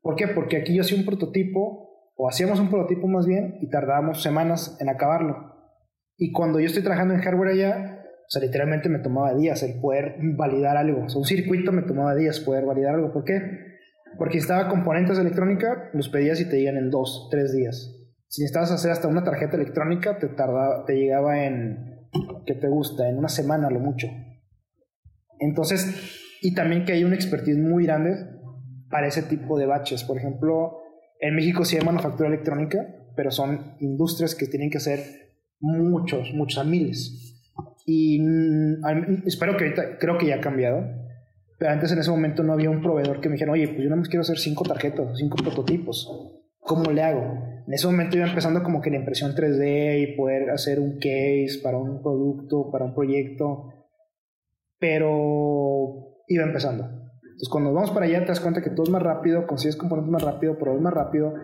¿Por 0.00 0.16
qué? 0.16 0.28
Porque 0.28 0.56
aquí 0.56 0.74
yo 0.74 0.82
hacía 0.82 0.98
un 0.98 1.04
prototipo, 1.04 2.12
o 2.16 2.28
hacíamos 2.28 2.58
un 2.58 2.70
prototipo 2.70 3.06
más 3.06 3.26
bien, 3.26 3.58
y 3.60 3.68
tardábamos 3.68 4.22
semanas 4.22 4.78
en 4.80 4.88
acabarlo. 4.88 5.51
Y 6.22 6.30
cuando 6.30 6.60
yo 6.60 6.66
estoy 6.66 6.84
trabajando 6.84 7.14
en 7.14 7.20
hardware 7.20 7.50
allá, 7.50 7.98
o 8.00 8.30
sea, 8.30 8.40
literalmente 8.40 8.88
me 8.88 9.00
tomaba 9.00 9.34
días 9.34 9.60
el 9.64 9.80
poder 9.80 10.14
validar 10.36 10.76
algo. 10.76 11.06
O 11.06 11.08
sea, 11.08 11.18
un 11.18 11.24
circuito 11.24 11.72
me 11.72 11.82
tomaba 11.82 12.14
días 12.14 12.38
poder 12.38 12.64
validar 12.64 12.94
algo. 12.94 13.12
¿Por 13.12 13.24
qué? 13.24 13.40
Porque 14.16 14.38
estaba 14.38 14.68
componentes 14.68 15.16
de 15.16 15.22
electrónica, 15.22 15.90
los 15.92 16.10
pedías 16.10 16.40
y 16.40 16.48
te 16.48 16.60
llegan 16.60 16.76
en 16.76 16.90
dos, 16.90 17.26
tres 17.32 17.52
días. 17.52 17.92
Si 18.28 18.40
necesitabas 18.40 18.70
hacer 18.70 18.92
hasta 18.92 19.08
una 19.08 19.24
tarjeta 19.24 19.56
electrónica, 19.56 20.16
te, 20.18 20.28
tardaba, 20.28 20.84
te 20.84 20.94
llegaba 20.94 21.44
en, 21.44 22.06
¿qué 22.46 22.54
te 22.54 22.68
gusta? 22.68 23.08
En 23.08 23.18
una 23.18 23.28
semana 23.28 23.68
lo 23.68 23.80
mucho. 23.80 24.06
Entonces, 25.40 26.38
y 26.40 26.54
también 26.54 26.84
que 26.84 26.92
hay 26.92 27.02
una 27.02 27.16
expertise 27.16 27.58
muy 27.58 27.86
grande 27.86 28.14
para 28.90 29.08
ese 29.08 29.24
tipo 29.24 29.58
de 29.58 29.66
baches. 29.66 30.04
Por 30.04 30.18
ejemplo, 30.18 30.82
en 31.18 31.34
México 31.34 31.64
sí 31.64 31.78
hay 31.78 31.84
manufactura 31.84 32.28
electrónica, 32.28 32.78
pero 33.16 33.32
son 33.32 33.74
industrias 33.80 34.36
que 34.36 34.46
tienen 34.46 34.70
que 34.70 34.78
hacer 34.78 35.21
muchos, 35.62 36.34
muchos, 36.34 36.58
a 36.58 36.64
miles. 36.64 37.34
Y 37.86 38.20
mm, 38.20 39.26
espero 39.26 39.56
que 39.56 39.64
ahorita, 39.64 39.98
creo 39.98 40.18
que 40.18 40.26
ya 40.26 40.36
ha 40.36 40.40
cambiado, 40.40 40.84
pero 41.58 41.70
antes 41.70 41.92
en 41.92 41.98
ese 41.98 42.10
momento 42.10 42.42
no 42.42 42.52
había 42.52 42.70
un 42.70 42.82
proveedor 42.82 43.20
que 43.20 43.28
me 43.28 43.34
dijera, 43.34 43.52
oye, 43.52 43.68
pues 43.68 43.82
yo 43.82 43.90
no 43.90 43.96
más 43.96 44.08
quiero 44.08 44.22
hacer 44.22 44.38
cinco 44.38 44.64
tarjetas, 44.64 45.16
cinco 45.16 45.36
prototipos. 45.36 46.38
¿Cómo 46.58 46.90
le 46.90 47.02
hago? 47.02 47.38
En 47.66 47.72
ese 47.72 47.86
momento 47.86 48.16
iba 48.16 48.26
empezando 48.26 48.62
como 48.62 48.80
que 48.80 48.90
la 48.90 48.96
impresión 48.96 49.34
3D 49.34 50.02
y 50.02 50.16
poder 50.16 50.50
hacer 50.50 50.80
un 50.80 50.96
case 50.96 51.60
para 51.62 51.78
un 51.78 52.02
producto, 52.02 52.70
para 52.70 52.84
un 52.84 52.94
proyecto, 52.94 53.72
pero 54.78 56.24
iba 56.28 56.44
empezando. 56.44 56.84
Entonces 56.84 57.48
cuando 57.48 57.72
vamos 57.72 57.90
para 57.90 58.06
allá 58.06 58.20
te 58.20 58.26
das 58.26 58.40
cuenta 58.40 58.62
que 58.62 58.70
todo 58.70 58.84
es 58.84 58.90
más 58.90 59.02
rápido, 59.02 59.46
consigues 59.46 59.76
componentes 59.76 60.12
más 60.12 60.22
rápido, 60.22 60.56
es 60.60 60.80
más 60.80 60.94
rápido. 60.94 61.34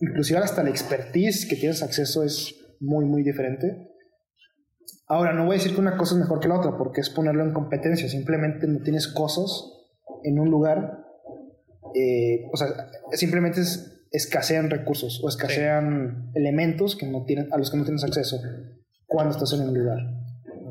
Inclusive 0.00 0.40
hasta 0.40 0.62
la 0.62 0.70
expertise 0.70 1.46
que 1.46 1.56
tienes 1.56 1.82
acceso 1.82 2.22
es 2.22 2.63
muy, 2.80 3.04
muy 3.04 3.22
diferente. 3.22 3.90
Ahora, 5.06 5.32
no 5.32 5.44
voy 5.44 5.56
a 5.56 5.58
decir 5.58 5.74
que 5.74 5.80
una 5.80 5.96
cosa 5.96 6.14
es 6.14 6.20
mejor 6.20 6.40
que 6.40 6.48
la 6.48 6.58
otra, 6.58 6.76
porque 6.76 7.00
es 7.00 7.10
ponerlo 7.10 7.44
en 7.44 7.52
competencia. 7.52 8.08
Simplemente 8.08 8.66
no 8.66 8.80
tienes 8.82 9.08
cosas 9.08 9.50
en 10.22 10.38
un 10.38 10.50
lugar, 10.50 11.04
eh, 11.94 12.46
o 12.52 12.56
sea, 12.56 12.68
simplemente 13.12 13.60
escasean 14.10 14.70
recursos 14.70 15.20
o 15.22 15.28
escasean 15.28 16.30
elementos 16.34 16.96
que 16.96 17.06
no 17.06 17.24
tienen, 17.24 17.52
a 17.52 17.58
los 17.58 17.70
que 17.70 17.76
no 17.76 17.84
tienes 17.84 18.04
acceso 18.04 18.40
cuando 19.06 19.34
estás 19.34 19.52
en 19.52 19.68
un 19.68 19.78
lugar. 19.78 19.98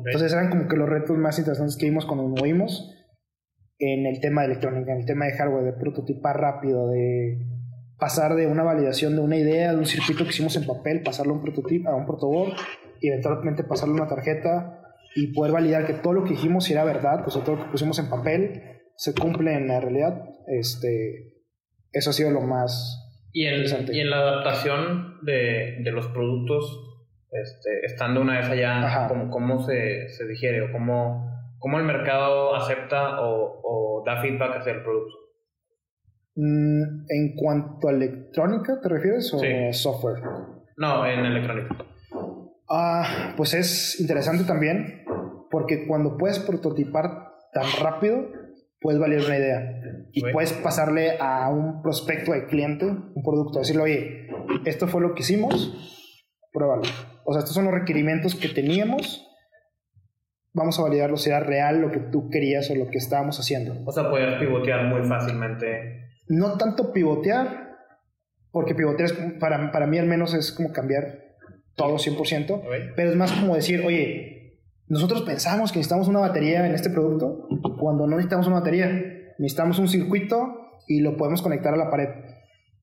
Entonces 0.06 0.32
eran 0.32 0.50
como 0.50 0.68
que 0.68 0.76
los 0.76 0.88
retos 0.88 1.16
más 1.16 1.38
interesantes 1.38 1.76
que 1.76 1.86
vimos 1.86 2.04
cuando 2.04 2.28
nos 2.28 2.40
movimos 2.40 2.90
en 3.78 4.06
el 4.06 4.20
tema 4.20 4.42
de 4.42 4.48
electrónica, 4.48 4.92
en 4.92 5.00
el 5.00 5.06
tema 5.06 5.26
de 5.26 5.32
hardware, 5.32 5.64
de 5.64 5.72
prototipar 5.72 6.40
rápido, 6.40 6.88
de 6.88 7.38
pasar 7.98 8.34
de 8.34 8.46
una 8.46 8.62
validación 8.62 9.14
de 9.14 9.22
una 9.22 9.36
idea, 9.36 9.72
de 9.72 9.78
un 9.78 9.86
circuito 9.86 10.24
que 10.24 10.30
hicimos 10.30 10.56
en 10.56 10.66
papel, 10.66 11.02
pasarlo 11.02 11.32
a 11.32 11.36
un 11.36 11.42
prototipo, 11.42 11.88
a 11.90 11.96
un 11.96 12.06
protoboard 12.06 12.54
y 13.00 13.08
eventualmente 13.08 13.64
pasarlo 13.64 13.94
a 13.94 13.98
una 13.98 14.08
tarjeta 14.08 14.80
y 15.14 15.32
poder 15.32 15.52
validar 15.52 15.86
que 15.86 15.94
todo 15.94 16.12
lo 16.12 16.24
que 16.24 16.30
dijimos 16.30 16.68
era 16.70 16.84
verdad, 16.84 17.22
pues 17.22 17.34
todo 17.44 17.56
lo 17.56 17.64
que 17.64 17.70
pusimos 17.70 17.98
en 17.98 18.10
papel 18.10 18.62
se 18.96 19.14
cumple 19.14 19.54
en 19.54 19.68
la 19.68 19.80
realidad. 19.80 20.22
Este, 20.46 21.34
eso 21.92 22.10
ha 22.10 22.12
sido 22.12 22.30
lo 22.30 22.40
más 22.40 23.00
y 23.34 23.46
en, 23.46 23.64
Y 23.92 24.00
en 24.00 24.10
la 24.10 24.18
adaptación 24.18 25.18
de, 25.22 25.78
de 25.80 25.90
los 25.90 26.06
productos, 26.06 27.02
este, 27.32 27.84
estando 27.84 28.20
una 28.20 28.38
vez 28.38 28.48
allá, 28.48 29.08
¿cómo, 29.08 29.28
cómo 29.28 29.60
se, 29.60 30.08
se, 30.08 30.24
digiere 30.28 30.62
o 30.62 30.70
cómo, 30.70 31.28
cómo 31.58 31.78
el 31.78 31.84
mercado 31.84 32.54
acepta 32.54 33.20
o, 33.22 33.60
o 33.64 34.04
da 34.06 34.22
feedback 34.22 34.58
hacia 34.58 34.74
el 34.74 34.82
producto? 34.84 35.16
Mm, 36.36 37.06
en 37.08 37.36
cuanto 37.36 37.88
a 37.88 37.92
electrónica, 37.92 38.80
¿te 38.80 38.88
refieres 38.88 39.32
o 39.34 39.40
software? 39.72 40.20
No, 40.76 41.06
en 41.06 41.24
electrónica. 41.24 41.76
Ah, 42.68 43.34
pues 43.36 43.54
es 43.54 44.00
interesante 44.00 44.44
también 44.44 45.04
porque 45.50 45.86
cuando 45.86 46.16
puedes 46.16 46.40
prototipar 46.40 47.28
tan 47.52 47.66
rápido, 47.80 48.26
puedes 48.80 49.00
valer 49.00 49.24
una 49.24 49.38
idea 49.38 49.80
y 50.12 50.22
puedes 50.32 50.52
pasarle 50.52 51.16
a 51.20 51.48
un 51.48 51.82
prospecto 51.82 52.32
de 52.32 52.46
cliente 52.46 52.86
un 52.86 53.22
producto, 53.22 53.60
decirle, 53.60 53.82
oye, 53.82 54.28
esto 54.64 54.88
fue 54.88 55.00
lo 55.00 55.14
que 55.14 55.22
hicimos, 55.22 56.10
pruébalo. 56.52 56.82
O 57.24 57.32
sea, 57.32 57.40
estos 57.40 57.54
son 57.54 57.66
los 57.66 57.74
requerimientos 57.74 58.34
que 58.34 58.48
teníamos, 58.48 59.24
vamos 60.52 60.78
a 60.78 60.82
validarlo 60.82 61.16
si 61.16 61.30
era 61.30 61.40
real 61.40 61.80
lo 61.80 61.92
que 61.92 62.00
tú 62.00 62.28
querías 62.28 62.68
o 62.70 62.74
lo 62.74 62.88
que 62.88 62.98
estábamos 62.98 63.38
haciendo. 63.38 63.76
O 63.86 63.92
sea, 63.92 64.10
puedes 64.10 64.34
pivotear 64.40 64.86
muy 64.86 65.06
fácilmente 65.08 66.03
no 66.28 66.56
tanto 66.56 66.92
pivotear, 66.92 67.76
porque 68.50 68.74
pivotear 68.74 69.10
es, 69.10 69.16
para, 69.38 69.72
para 69.72 69.86
mí 69.86 69.98
al 69.98 70.06
menos 70.06 70.34
es 70.34 70.52
como 70.52 70.72
cambiar 70.72 71.24
todo 71.74 71.96
100%, 71.96 72.62
pero 72.96 73.10
es 73.10 73.16
más 73.16 73.32
como 73.32 73.56
decir, 73.56 73.84
oye, 73.84 74.60
nosotros 74.86 75.22
pensamos 75.22 75.72
que 75.72 75.78
necesitamos 75.78 76.08
una 76.08 76.20
batería 76.20 76.66
en 76.66 76.74
este 76.74 76.90
producto, 76.90 77.48
cuando 77.78 78.06
no 78.06 78.16
necesitamos 78.16 78.46
una 78.46 78.60
batería, 78.60 78.88
necesitamos 79.38 79.78
un 79.78 79.88
circuito 79.88 80.80
y 80.86 81.00
lo 81.00 81.16
podemos 81.16 81.42
conectar 81.42 81.74
a 81.74 81.76
la 81.76 81.90
pared. 81.90 82.08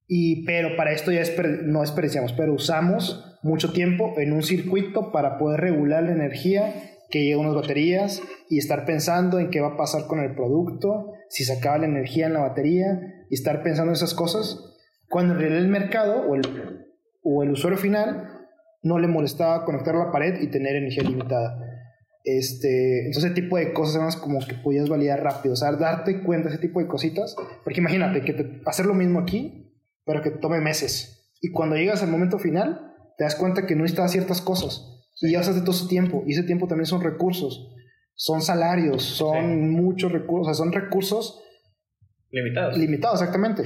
Y, 0.07 0.43
pero 0.45 0.75
para 0.75 0.91
esto 0.91 1.11
ya 1.11 1.21
no 1.63 1.81
desperdiciamos, 1.81 2.33
pero 2.33 2.53
usamos 2.53 3.39
mucho 3.43 3.71
tiempo 3.71 4.13
en 4.17 4.33
un 4.33 4.43
circuito 4.43 5.11
para 5.11 5.37
poder 5.37 5.61
regular 5.61 6.03
la 6.03 6.11
energía 6.11 6.73
que 7.09 7.23
llega 7.23 7.37
a 7.37 7.39
unas 7.39 7.55
baterías 7.55 8.21
y 8.49 8.57
estar 8.57 8.85
pensando 8.85 9.39
en 9.39 9.49
qué 9.49 9.61
va 9.61 9.69
a 9.69 9.77
pasar 9.77 10.07
con 10.07 10.19
el 10.19 10.33
producto, 10.33 11.13
si 11.31 11.45
se 11.45 11.53
acaba 11.53 11.77
la 11.77 11.85
energía 11.85 12.27
en 12.27 12.33
la 12.33 12.41
batería 12.41 13.25
y 13.29 13.35
estar 13.35 13.63
pensando 13.63 13.91
en 13.91 13.95
esas 13.95 14.13
cosas, 14.13 14.75
cuando 15.09 15.33
en 15.33 15.39
realidad 15.39 15.61
el 15.63 15.69
mercado 15.69 16.27
o 16.27 16.35
el, 16.35 16.41
o 17.23 17.43
el 17.43 17.51
usuario 17.51 17.79
final 17.79 18.27
no 18.83 18.99
le 18.99 19.07
molestaba 19.07 19.63
conectar 19.63 19.95
la 19.95 20.11
pared 20.11 20.41
y 20.41 20.47
tener 20.47 20.75
energía 20.75 21.03
limitada. 21.03 21.57
Este, 22.25 23.05
entonces, 23.05 23.31
ese 23.31 23.41
tipo 23.41 23.55
de 23.57 23.71
cosas 23.71 24.01
más 24.01 24.17
como 24.17 24.45
que 24.45 24.55
podías 24.55 24.89
validar 24.89 25.23
rápido, 25.23 25.53
o 25.53 25.55
sea, 25.55 25.71
darte 25.71 26.21
cuenta 26.21 26.49
de 26.49 26.55
ese 26.55 26.61
tipo 26.61 26.81
de 26.81 26.87
cositas, 26.87 27.35
porque 27.63 27.79
imagínate 27.79 28.21
que 28.21 28.33
te, 28.33 28.61
hacer 28.65 28.85
lo 28.85 28.93
mismo 28.93 29.19
aquí, 29.19 29.73
pero 30.05 30.21
que 30.21 30.31
tome 30.31 30.59
meses. 30.59 31.31
Y 31.39 31.51
cuando 31.51 31.77
llegas 31.77 32.03
al 32.03 32.11
momento 32.11 32.39
final, 32.39 32.93
te 33.17 33.23
das 33.23 33.35
cuenta 33.35 33.65
que 33.65 33.75
no 33.75 33.83
necesitas 33.83 34.11
ciertas 34.11 34.41
cosas. 34.41 35.01
Y 35.21 35.31
ya 35.31 35.39
usaste 35.39 35.61
todo 35.61 35.71
ese 35.71 35.87
tiempo. 35.87 36.23
Y 36.27 36.33
ese 36.33 36.43
tiempo 36.43 36.67
también 36.67 36.87
son 36.87 37.01
recursos. 37.01 37.73
Son 38.21 38.39
salarios, 38.39 39.01
son 39.01 39.71
muchos 39.71 40.11
recursos. 40.11 40.47
O 40.47 40.53
sea, 40.53 40.53
son 40.53 40.71
recursos 40.71 41.43
limitados. 42.29 42.77
Limitados, 42.77 43.19
exactamente. 43.19 43.63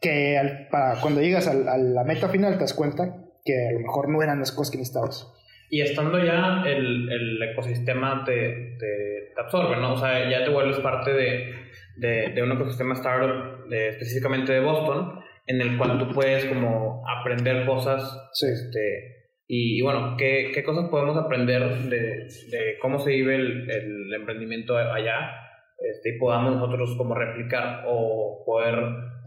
Que 0.00 0.68
para 0.70 0.98
cuando 1.02 1.20
llegas 1.20 1.46
a, 1.48 1.76
la 1.76 2.02
meta 2.02 2.30
final 2.30 2.54
te 2.54 2.60
das 2.60 2.72
cuenta 2.72 3.26
que 3.44 3.68
a 3.68 3.72
lo 3.72 3.80
mejor 3.80 4.08
no 4.08 4.22
eran 4.22 4.38
las 4.38 4.52
cosas 4.52 4.70
que 4.70 4.78
necesitabas. 4.78 5.30
Y 5.68 5.82
estando 5.82 6.18
ya 6.18 6.62
el, 6.64 7.12
el 7.12 7.42
ecosistema 7.42 8.24
te, 8.24 8.78
te, 8.78 9.38
absorbe, 9.38 9.76
¿no? 9.76 9.92
O 9.92 9.96
sea, 9.98 10.30
ya 10.30 10.46
te 10.46 10.50
vuelves 10.50 10.78
parte 10.78 11.12
de, 11.12 11.52
de, 11.98 12.32
de 12.34 12.42
un 12.42 12.52
ecosistema 12.52 12.94
startup 12.94 13.68
de, 13.68 13.88
específicamente 13.88 14.50
de 14.50 14.60
Boston, 14.60 15.20
en 15.46 15.60
el 15.60 15.76
cual 15.76 15.98
tú 15.98 16.14
puedes 16.14 16.46
como 16.46 17.04
aprender 17.06 17.66
cosas. 17.66 18.30
Este, 18.32 19.17
y, 19.48 19.80
bueno, 19.82 20.16
¿qué, 20.16 20.52
¿qué, 20.54 20.62
cosas 20.62 20.88
podemos 20.90 21.16
aprender 21.16 21.62
de, 21.88 21.98
de 21.98 22.78
cómo 22.80 22.98
se 23.00 23.10
vive 23.10 23.36
el, 23.36 23.70
el 23.70 24.14
emprendimiento 24.14 24.76
allá? 24.76 25.30
Este, 25.78 26.10
y 26.10 26.18
podamos 26.18 26.56
nosotros 26.56 26.96
como 26.98 27.14
replicar 27.14 27.84
o 27.86 28.42
poder 28.44 28.74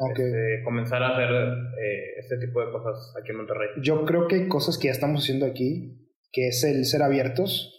este, 0.09 0.61
comenzar 0.65 1.01
a 1.01 1.13
hacer 1.13 1.29
eh, 1.29 2.19
este 2.19 2.37
tipo 2.39 2.59
de 2.59 2.71
cosas 2.71 3.13
aquí 3.19 3.31
en 3.31 3.37
Monterrey. 3.37 3.69
Yo 3.81 4.05
creo 4.05 4.27
que 4.27 4.35
hay 4.35 4.47
cosas 4.49 4.77
que 4.77 4.87
ya 4.87 4.91
estamos 4.91 5.23
haciendo 5.23 5.45
aquí 5.45 5.97
que 6.33 6.47
es 6.47 6.63
el 6.63 6.85
ser 6.85 7.03
abiertos. 7.03 7.77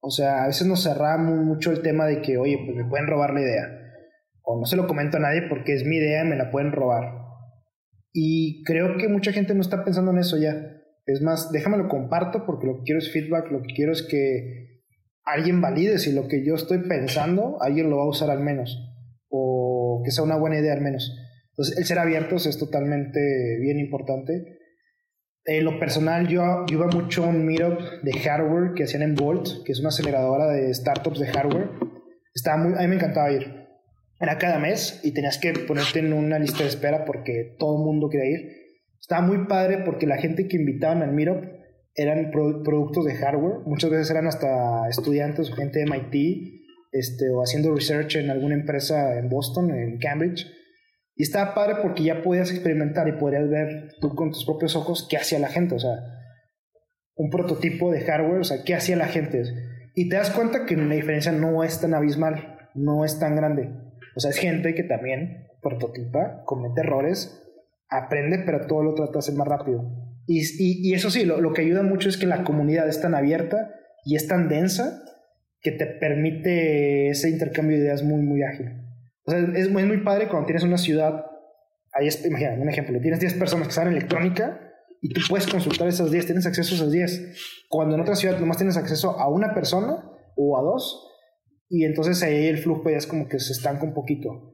O 0.00 0.10
sea, 0.10 0.44
a 0.44 0.46
veces 0.46 0.66
nos 0.66 0.84
cerramos 0.84 1.38
mucho 1.44 1.70
el 1.70 1.82
tema 1.82 2.06
de 2.06 2.22
que, 2.22 2.38
oye, 2.38 2.58
pues 2.64 2.76
me 2.76 2.88
pueden 2.88 3.08
robar 3.08 3.34
la 3.34 3.40
idea. 3.40 3.66
O 4.42 4.58
no 4.58 4.66
se 4.66 4.76
lo 4.76 4.86
comento 4.86 5.16
a 5.16 5.20
nadie 5.20 5.42
porque 5.48 5.74
es 5.74 5.84
mi 5.84 5.96
idea 5.96 6.24
y 6.24 6.28
me 6.28 6.36
la 6.36 6.50
pueden 6.50 6.72
robar. 6.72 7.12
Y 8.12 8.62
creo 8.64 8.96
que 8.96 9.08
mucha 9.08 9.32
gente 9.32 9.54
no 9.54 9.60
está 9.60 9.84
pensando 9.84 10.12
en 10.12 10.18
eso 10.18 10.36
ya. 10.38 10.77
Es 11.08 11.22
más, 11.22 11.50
déjame 11.52 11.78
lo 11.78 11.88
comparto 11.88 12.44
porque 12.46 12.66
lo 12.66 12.78
que 12.78 12.82
quiero 12.84 12.98
es 12.98 13.12
feedback, 13.12 13.50
lo 13.50 13.62
que 13.62 13.74
quiero 13.74 13.92
es 13.92 14.02
que 14.02 14.82
alguien 15.24 15.60
valide 15.60 15.98
si 15.98 16.12
lo 16.12 16.28
que 16.28 16.44
yo 16.44 16.54
estoy 16.54 16.86
pensando, 16.88 17.60
alguien 17.60 17.90
lo 17.90 17.98
va 17.98 18.04
a 18.04 18.08
usar 18.08 18.30
al 18.30 18.40
menos. 18.40 18.78
O 19.30 20.02
que 20.04 20.10
sea 20.10 20.24
una 20.24 20.36
buena 20.36 20.58
idea 20.58 20.72
al 20.72 20.80
menos. 20.80 21.16
Entonces, 21.50 21.78
el 21.78 21.84
ser 21.84 21.98
abiertos 21.98 22.46
es 22.46 22.58
totalmente 22.58 23.58
bien 23.60 23.78
importante 23.78 24.58
lo 25.62 25.78
personal, 25.78 26.28
yo, 26.28 26.66
iba 26.68 26.86
mucho 26.88 27.24
a 27.24 27.28
un 27.28 27.46
meetup 27.46 27.80
de 28.02 28.12
hardware 28.20 28.74
que 28.74 28.84
hacían 28.84 29.02
en 29.02 29.14
Volt, 29.14 29.64
que 29.64 29.72
es 29.72 29.80
una 29.80 29.88
aceleradora 29.88 30.46
de 30.48 30.72
startups 30.74 31.18
de 31.18 31.26
hardware. 31.26 31.70
Estaba 32.34 32.58
muy, 32.58 32.74
a 32.74 32.82
mí 32.82 32.88
me 32.88 32.96
encantaba 32.96 33.32
ir. 33.32 33.66
Era 34.20 34.36
cada 34.36 34.58
mes 34.58 35.00
y 35.02 35.12
tenías 35.12 35.38
que 35.38 35.52
ponerte 35.52 36.00
en 36.00 36.12
una 36.12 36.38
lista 36.38 36.64
de 36.64 36.68
espera 36.68 37.04
porque 37.04 37.56
todo 37.58 37.78
el 37.78 37.84
mundo 37.84 38.10
quería 38.10 38.30
ir. 38.30 38.57
Estaba 39.00 39.22
muy 39.22 39.46
padre 39.46 39.82
porque 39.84 40.06
la 40.06 40.18
gente 40.18 40.48
que 40.48 40.56
invitaban 40.56 41.02
al 41.02 41.12
meetup 41.12 41.44
eran 41.94 42.30
productos 42.30 43.04
de 43.04 43.14
hardware. 43.14 43.60
Muchas 43.66 43.90
veces 43.90 44.10
eran 44.10 44.26
hasta 44.26 44.88
estudiantes 44.88 45.50
o 45.50 45.54
gente 45.54 45.80
de 45.80 45.86
MIT 45.86 46.62
este, 46.92 47.30
o 47.30 47.42
haciendo 47.42 47.74
research 47.74 48.16
en 48.16 48.30
alguna 48.30 48.54
empresa 48.54 49.18
en 49.18 49.28
Boston, 49.28 49.70
en 49.70 49.98
Cambridge 49.98 50.46
y 51.18 51.24
estaba 51.24 51.52
padre 51.52 51.78
porque 51.82 52.04
ya 52.04 52.22
podías 52.22 52.52
experimentar 52.52 53.08
y 53.08 53.12
podrías 53.12 53.50
ver 53.50 53.96
tú 54.00 54.14
con 54.14 54.30
tus 54.30 54.44
propios 54.44 54.76
ojos 54.76 55.04
qué 55.10 55.16
hacía 55.16 55.40
la 55.40 55.48
gente, 55.48 55.74
o 55.74 55.78
sea, 55.80 55.96
un 57.16 57.28
prototipo 57.28 57.90
de 57.90 58.02
hardware, 58.02 58.40
o 58.40 58.44
sea, 58.44 58.62
qué 58.64 58.76
hacía 58.76 58.94
la 58.94 59.08
gente. 59.08 59.42
Y 59.96 60.08
te 60.08 60.14
das 60.14 60.30
cuenta 60.30 60.64
que 60.64 60.76
la 60.76 60.94
diferencia 60.94 61.32
no 61.32 61.64
es 61.64 61.80
tan 61.80 61.92
abismal, 61.92 62.70
no 62.76 63.04
es 63.04 63.18
tan 63.18 63.34
grande. 63.34 63.68
O 64.14 64.20
sea, 64.20 64.30
es 64.30 64.38
gente 64.38 64.76
que 64.76 64.84
también 64.84 65.48
prototipa, 65.60 66.44
comete 66.44 66.82
errores, 66.82 67.42
aprende, 67.88 68.40
pero 68.44 68.66
todo 68.66 68.82
lo 68.82 68.94
trata 68.94 69.12
de 69.12 69.18
hacer 69.18 69.34
más 69.34 69.48
rápido. 69.48 69.84
Y, 70.26 70.42
y, 70.58 70.94
eso 70.94 71.10
sí, 71.10 71.24
lo, 71.24 71.40
lo 71.40 71.52
que 71.52 71.62
ayuda 71.62 71.82
mucho 71.82 72.08
es 72.08 72.18
que 72.18 72.26
la 72.26 72.44
comunidad 72.44 72.86
es 72.88 73.00
tan 73.00 73.14
abierta 73.14 73.70
y 74.04 74.16
es 74.16 74.26
tan 74.26 74.48
densa 74.48 75.02
que 75.60 75.72
te 75.72 75.86
permite 75.86 77.08
ese 77.10 77.30
intercambio 77.30 77.76
de 77.76 77.84
ideas 77.84 78.02
muy, 78.02 78.22
muy 78.22 78.42
ágil. 78.42 78.66
O 79.24 79.30
sea, 79.30 79.40
es 79.54 79.70
muy, 79.70 79.84
muy 79.84 79.98
padre 79.98 80.28
cuando 80.28 80.46
tienes 80.46 80.62
una 80.62 80.78
ciudad, 80.78 81.24
ahí 81.92 82.06
es, 82.06 82.24
imagina, 82.24 82.52
un 82.52 82.68
ejemplo, 82.68 83.00
tienes 83.00 83.20
10 83.20 83.34
personas 83.34 83.68
que 83.68 83.74
saben 83.74 83.92
electrónica 83.92 84.60
y 85.00 85.12
tú 85.12 85.20
puedes 85.28 85.46
consultar 85.46 85.88
esas 85.88 86.10
10, 86.10 86.26
tienes 86.26 86.46
acceso 86.46 86.74
a 86.74 86.76
esas 86.76 86.92
10. 86.92 87.66
Cuando 87.68 87.94
en 87.94 88.00
otra 88.00 88.14
ciudad 88.14 88.38
nomás 88.38 88.56
tienes 88.56 88.76
acceso 88.76 89.18
a 89.18 89.28
una 89.28 89.54
persona 89.54 90.10
o 90.36 90.58
a 90.58 90.62
dos, 90.62 91.08
y 91.68 91.84
entonces 91.84 92.22
ahí 92.22 92.46
el 92.46 92.58
flujo 92.58 92.88
ya 92.90 92.96
es 92.96 93.06
como 93.06 93.28
que 93.28 93.38
se 93.38 93.52
estanca 93.52 93.84
un 93.84 93.94
poquito. 93.94 94.52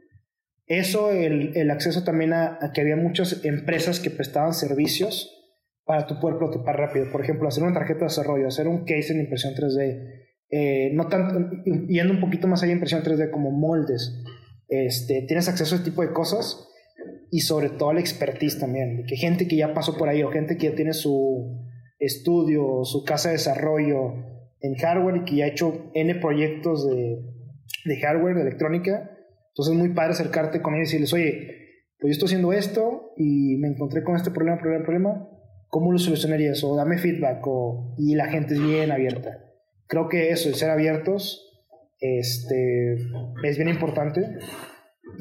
Eso, 0.67 1.11
el, 1.11 1.57
el 1.57 1.71
acceso 1.71 2.05
también 2.05 2.33
a, 2.33 2.59
que 2.73 2.81
había 2.81 2.97
muchas 2.97 3.45
empresas 3.45 4.01
que 4.01 4.11
prestaban 4.11 4.55
servicios 4.55 5.31
para 5.85 6.07
tu 6.07 6.19
poder 6.21 6.39
prototipar 6.39 6.77
rápido. 6.77 7.11
Por 7.13 7.23
ejemplo, 7.23 7.49
hacer 7.49 7.63
una 7.63 7.75
tarjeta 7.75 8.01
de 8.01 8.07
desarrollo, 8.07 8.49
hacer 8.49 8.69
un 8.69 8.85
case 8.85 9.13
en 9.13 9.21
impresión 9.21 9.55
3D, 9.55 10.25
eh, 10.51 10.91
no 10.95 11.09
tanto, 11.09 11.39
yendo 11.89 12.15
un 12.15 12.21
poquito 12.21 12.47
más 12.49 12.63
allá 12.63 12.71
de 12.71 12.75
impresión 12.75 13.03
3D 13.03 13.31
como 13.31 13.51
moldes 13.51 14.23
este, 14.69 15.23
tienes 15.23 15.49
acceso 15.49 15.75
a 15.75 15.79
ese 15.79 15.85
tipo 15.85 16.03
de 16.03 16.13
cosas 16.13 16.69
y 17.31 17.41
sobre 17.41 17.71
todo 17.71 17.91
a 17.91 17.95
la 17.95 18.01
expertise 18.01 18.59
también, 18.59 19.05
que 19.07 19.17
gente 19.17 19.47
que 19.49 19.57
ya 19.57 19.75
pasó 19.75 19.97
por 19.97 20.09
ahí 20.09 20.23
o 20.23 20.31
gente 20.31 20.57
que 20.57 20.71
ya 20.71 20.75
tiene 20.75 20.93
su 20.93 21.61
estudio, 21.99 22.85
su 22.85 23.05
casa 23.05 23.29
de 23.29 23.37
desarrollo 23.37 24.15
en 24.61 24.75
hardware 24.77 25.17
y 25.19 25.25
que 25.25 25.37
ya 25.37 25.45
ha 25.45 25.49
hecho 25.49 25.91
N 25.95 26.15
proyectos 26.17 26.89
de, 26.89 27.19
de 27.85 28.01
hardware, 28.01 28.37
de 28.37 28.43
electrónica. 28.43 29.11
Entonces 29.55 29.75
es 29.75 29.79
muy 29.79 29.91
padre 29.91 30.15
acercarte 30.15 30.61
con 30.61 30.75
ellos 30.75 30.89
y 30.89 30.99
decirles, 30.99 31.13
oye, 31.13 31.65
pues 32.01 32.11
yo 32.11 32.13
estoy 32.13 32.27
haciendo 32.27 32.53
esto 32.53 33.13
y 33.17 33.57
me 33.59 33.69
encontré 33.69 34.03
con 34.03 34.17
este 34.17 34.33
problema, 34.33 34.59
problema, 34.59 34.85
problema, 34.85 35.29
¿cómo 35.69 35.93
lo 35.93 35.99
solucionarías? 35.99 36.65
O 36.65 36.75
dame 36.75 36.99
feedback, 36.99 37.47
o, 37.47 37.95
y 37.97 38.17
la 38.17 38.27
gente 38.27 38.55
es 38.55 38.61
bien 38.61 38.91
abierta. 38.91 39.45
Creo 39.87 40.09
que 40.09 40.31
eso, 40.31 40.49
el 40.49 40.57
ser 40.57 40.71
abiertos, 40.71 41.67
este, 42.01 42.95
es 43.45 43.57
bien 43.57 43.69
importante 43.69 44.39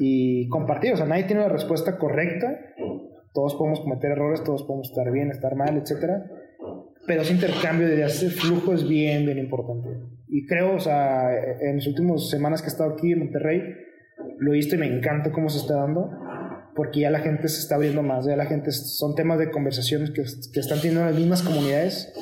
y 0.00 0.48
compartir, 0.48 0.94
o 0.94 0.96
sea, 0.96 1.06
nadie 1.06 1.24
tiene 1.24 1.42
la 1.42 1.48
respuesta 1.48 1.96
correcta, 1.96 2.58
todos 3.32 3.54
podemos 3.54 3.80
cometer 3.80 4.10
errores, 4.10 4.42
todos 4.42 4.64
podemos 4.64 4.88
estar 4.88 5.12
bien, 5.12 5.30
estar 5.30 5.54
mal, 5.54 5.76
etcétera, 5.76 6.28
pero 7.06 7.22
ese 7.22 7.34
intercambio 7.34 7.86
de 7.86 7.94
ideas, 7.94 8.20
ese 8.20 8.30
flujo 8.30 8.72
es 8.74 8.88
bien, 8.88 9.26
bien 9.26 9.38
importante. 9.38 9.90
Y 10.26 10.44
creo, 10.46 10.74
o 10.74 10.80
sea, 10.80 11.30
en 11.60 11.76
las 11.76 11.86
últimas 11.86 12.28
semanas 12.28 12.62
que 12.62 12.66
he 12.66 12.72
estado 12.72 12.94
aquí 12.94 13.12
en 13.12 13.20
Monterrey, 13.20 13.62
lo 14.38 14.52
he 14.52 14.56
visto 14.56 14.74
y 14.74 14.78
me 14.78 14.86
encanta 14.86 15.32
cómo 15.32 15.48
se 15.48 15.58
está 15.58 15.76
dando, 15.76 16.10
porque 16.74 17.00
ya 17.00 17.10
la 17.10 17.20
gente 17.20 17.48
se 17.48 17.60
está 17.60 17.76
abriendo 17.76 18.02
más, 18.02 18.26
ya 18.26 18.36
la 18.36 18.46
gente, 18.46 18.72
son 18.72 19.14
temas 19.14 19.38
de 19.38 19.50
conversaciones 19.50 20.10
que, 20.10 20.22
que 20.52 20.60
están 20.60 20.80
teniendo 20.80 21.04
las 21.04 21.14
mismas 21.14 21.42
comunidades, 21.42 22.12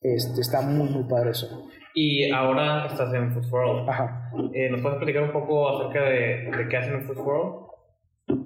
este, 0.00 0.40
está 0.40 0.60
muy, 0.60 0.88
muy 0.90 1.04
padre 1.08 1.30
eso. 1.30 1.68
Y 1.94 2.30
ahora 2.30 2.86
estás 2.86 3.12
en 3.14 3.32
Food 3.32 3.50
World. 3.50 3.88
Ajá. 3.88 4.30
Eh, 4.52 4.68
¿Nos 4.70 4.82
puedes 4.82 4.98
platicar 4.98 5.22
un 5.22 5.32
poco 5.32 5.68
acerca 5.68 6.04
de, 6.04 6.50
de 6.56 6.68
qué 6.68 6.76
hacen 6.76 6.94
en 6.94 7.04
Food 7.04 7.18
World? 7.18 7.66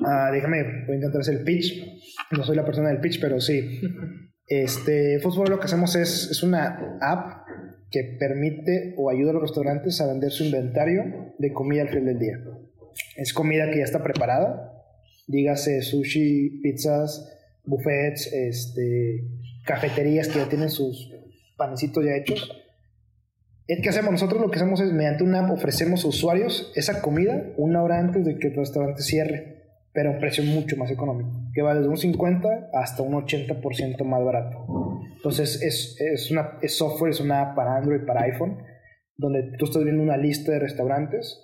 Ah, 0.07 0.31
déjame, 0.33 0.85
voy 0.87 0.93
a 0.93 0.95
intentar 0.95 1.21
hacer 1.21 1.39
el 1.39 1.45
pitch. 1.45 1.85
No 2.31 2.45
soy 2.45 2.55
la 2.55 2.65
persona 2.65 2.91
del 2.91 3.01
pitch, 3.01 3.21
pero 3.21 3.41
sí. 3.41 3.81
Este, 4.47 5.19
Food 5.19 5.37
World 5.37 5.51
lo 5.51 5.59
que 5.59 5.65
hacemos 5.65 5.97
es, 5.97 6.31
es 6.31 6.43
una 6.45 6.99
app 7.01 7.47
que 7.91 8.17
permite 8.21 8.95
o 8.97 9.11
ayuda 9.11 9.31
a 9.31 9.35
los 9.35 9.43
restaurantes 9.43 10.01
a 10.01 10.07
vender 10.07 10.31
su 10.31 10.45
inventario 10.45 11.35
de 11.39 11.53
comida 11.53 11.83
al 11.83 11.89
final 11.89 12.05
del 12.05 12.19
día. 12.21 12.39
Es 13.17 13.33
comida 13.33 13.71
que 13.71 13.79
ya 13.79 13.85
está 13.85 14.03
preparada, 14.03 14.85
dígase 15.27 15.83
sushi, 15.83 16.61
pizzas, 16.63 17.29
buffets, 17.65 18.33
este, 18.33 19.25
cafeterías 19.65 20.29
que 20.29 20.39
ya 20.39 20.49
tienen 20.49 20.71
sus 20.71 21.13
panecitos 21.57 22.05
ya 22.05 22.17
hechos 22.17 22.61
¿Qué 23.83 23.89
hacemos? 23.89 24.11
Nosotros 24.11 24.41
lo 24.41 24.51
que 24.51 24.57
hacemos 24.57 24.81
es, 24.81 24.93
mediante 24.93 25.23
una 25.23 25.45
app, 25.45 25.53
ofrecemos 25.53 26.05
a 26.05 26.09
usuarios 26.09 26.73
esa 26.75 27.01
comida 27.01 27.53
una 27.57 27.81
hora 27.85 28.01
antes 28.01 28.25
de 28.25 28.37
que 28.37 28.49
el 28.49 28.57
restaurante 28.57 29.01
cierre, 29.01 29.63
pero 29.93 30.11
a 30.11 30.15
un 30.15 30.19
precio 30.19 30.43
mucho 30.43 30.77
más 30.77 30.91
económico, 30.91 31.31
que 31.55 31.63
va 31.63 31.75
desde 31.75 31.89
un 31.89 31.97
50 31.97 32.71
hasta 32.73 33.03
un 33.05 33.13
80% 33.13 34.05
más 34.05 34.25
barato. 34.25 34.67
Entonces, 35.15 35.63
es, 35.63 35.97
es, 36.01 36.33
una, 36.33 36.59
es 36.63 36.77
software, 36.77 37.13
es 37.13 37.21
una 37.21 37.43
app 37.43 37.55
para 37.55 37.77
Android, 37.77 38.05
para 38.05 38.23
iPhone, 38.23 38.59
donde 39.17 39.53
tú 39.57 39.67
estás 39.67 39.85
viendo 39.85 40.03
una 40.03 40.17
lista 40.17 40.51
de 40.51 40.59
restaurantes 40.59 41.41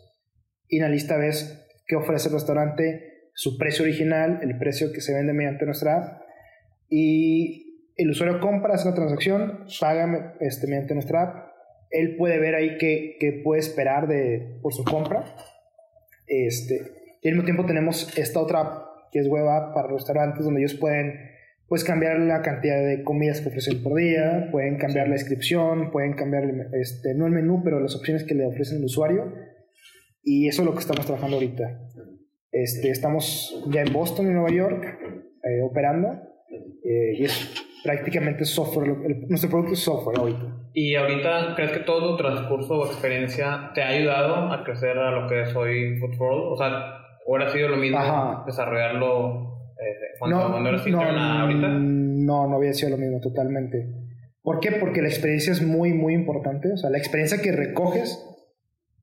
y 0.68 0.76
en 0.76 0.83
la 0.83 0.88
lista 0.88 1.16
ves 1.16 1.66
qué 1.87 1.96
ofrece 1.96 2.29
el 2.29 2.35
restaurante, 2.35 3.31
su 3.35 3.59
precio 3.59 3.85
original, 3.85 4.40
el 4.42 4.59
precio 4.59 4.92
que 4.92 5.00
se 5.00 5.14
vende 5.14 5.33
mediante 5.33 5.66
nuestra 5.66 5.96
app, 5.96 6.22
y 6.88 7.92
el 7.96 8.11
usuario 8.11 8.40
compra, 8.40 8.74
hace 8.74 8.88
la 8.88 8.94
transacción, 8.94 9.66
paga 9.81 10.37
este, 10.40 10.66
mediante 10.66 10.94
nuestra 10.94 11.22
app, 11.22 11.46
él 11.90 12.16
puede 12.16 12.38
ver 12.38 12.55
ahí 12.55 12.79
qué, 12.79 13.16
qué 13.20 13.40
puede 13.44 13.61
esperar 13.61 14.09
de, 14.09 14.59
por 14.62 14.72
su 14.72 14.85
compra. 14.85 15.24
Este, 16.26 16.81
y 17.22 17.29
al 17.29 17.35
mismo 17.35 17.44
tiempo 17.44 17.64
tenemos 17.64 18.16
esta 18.18 18.40
otra 18.40 18.85
que 19.12 19.20
es 19.20 19.29
web 19.29 19.48
app 19.48 19.74
para 19.74 19.88
restaurantes 19.88 20.44
donde 20.44 20.61
ellos 20.61 20.74
pueden 20.74 21.37
pues 21.68 21.83
cambiar 21.83 22.18
la 22.20 22.42
cantidad 22.42 22.85
de 22.85 23.02
comidas 23.02 23.40
que 23.40 23.48
ofrecen 23.48 23.83
por 23.83 23.96
día, 23.96 24.48
pueden 24.52 24.76
cambiar 24.76 25.09
la 25.09 25.14
descripción, 25.14 25.90
pueden 25.90 26.12
cambiar 26.12 26.44
este, 26.74 27.14
no 27.14 27.26
el 27.26 27.33
menú, 27.33 27.62
pero 27.64 27.81
las 27.81 27.96
opciones 27.96 28.22
que 28.22 28.35
le 28.35 28.46
ofrecen 28.46 28.79
el 28.79 28.85
usuario. 28.85 29.33
Y 30.28 30.48
eso 30.48 30.62
es 30.62 30.66
lo 30.66 30.74
que 30.74 30.80
estamos 30.80 31.06
trabajando 31.06 31.36
ahorita. 31.36 31.78
Este, 32.50 32.90
estamos 32.90 33.62
ya 33.68 33.82
en 33.82 33.92
Boston 33.92 34.26
y 34.26 34.30
Nueva 34.30 34.50
York 34.50 34.98
eh, 35.04 35.62
operando 35.62 36.08
eh, 36.82 37.14
y 37.16 37.24
es 37.24 37.64
prácticamente 37.84 38.44
software, 38.44 38.88
nuestro 39.28 39.48
producto 39.48 39.74
es 39.74 39.78
software 39.78 40.18
ahorita. 40.18 40.68
¿Y 40.72 40.96
ahorita 40.96 41.54
crees 41.54 41.70
que 41.70 41.78
todo 41.78 42.16
tu 42.16 42.22
transcurso 42.24 42.74
o 42.74 42.86
experiencia 42.86 43.70
te 43.72 43.82
ha 43.82 43.88
ayudado 43.90 44.52
a 44.52 44.64
crecer 44.64 44.98
a 44.98 45.12
lo 45.12 45.28
que 45.28 45.42
es 45.42 45.54
hoy 45.54 45.96
Football? 46.00 46.52
O 46.52 46.56
sea, 46.56 46.98
¿hubiera 47.24 47.52
sido 47.52 47.68
lo 47.68 47.76
mismo 47.76 48.42
desarrollarlo 48.44 49.58
eh, 49.80 50.16
cuando, 50.18 50.38
no, 50.38 50.50
cuando 50.50 50.68
eras 50.70 50.86
no, 50.88 51.00
ahorita? 51.00 51.68
No, 51.68 52.48
no 52.48 52.56
había 52.56 52.72
sido 52.72 52.90
lo 52.90 52.98
mismo 52.98 53.20
totalmente. 53.20 53.86
¿Por 54.42 54.58
qué? 54.58 54.72
Porque 54.72 55.02
la 55.02 55.08
experiencia 55.08 55.52
es 55.52 55.62
muy, 55.62 55.92
muy 55.92 56.14
importante. 56.14 56.72
O 56.72 56.76
sea, 56.76 56.90
la 56.90 56.98
experiencia 56.98 57.40
que 57.40 57.52
recoges, 57.52 58.36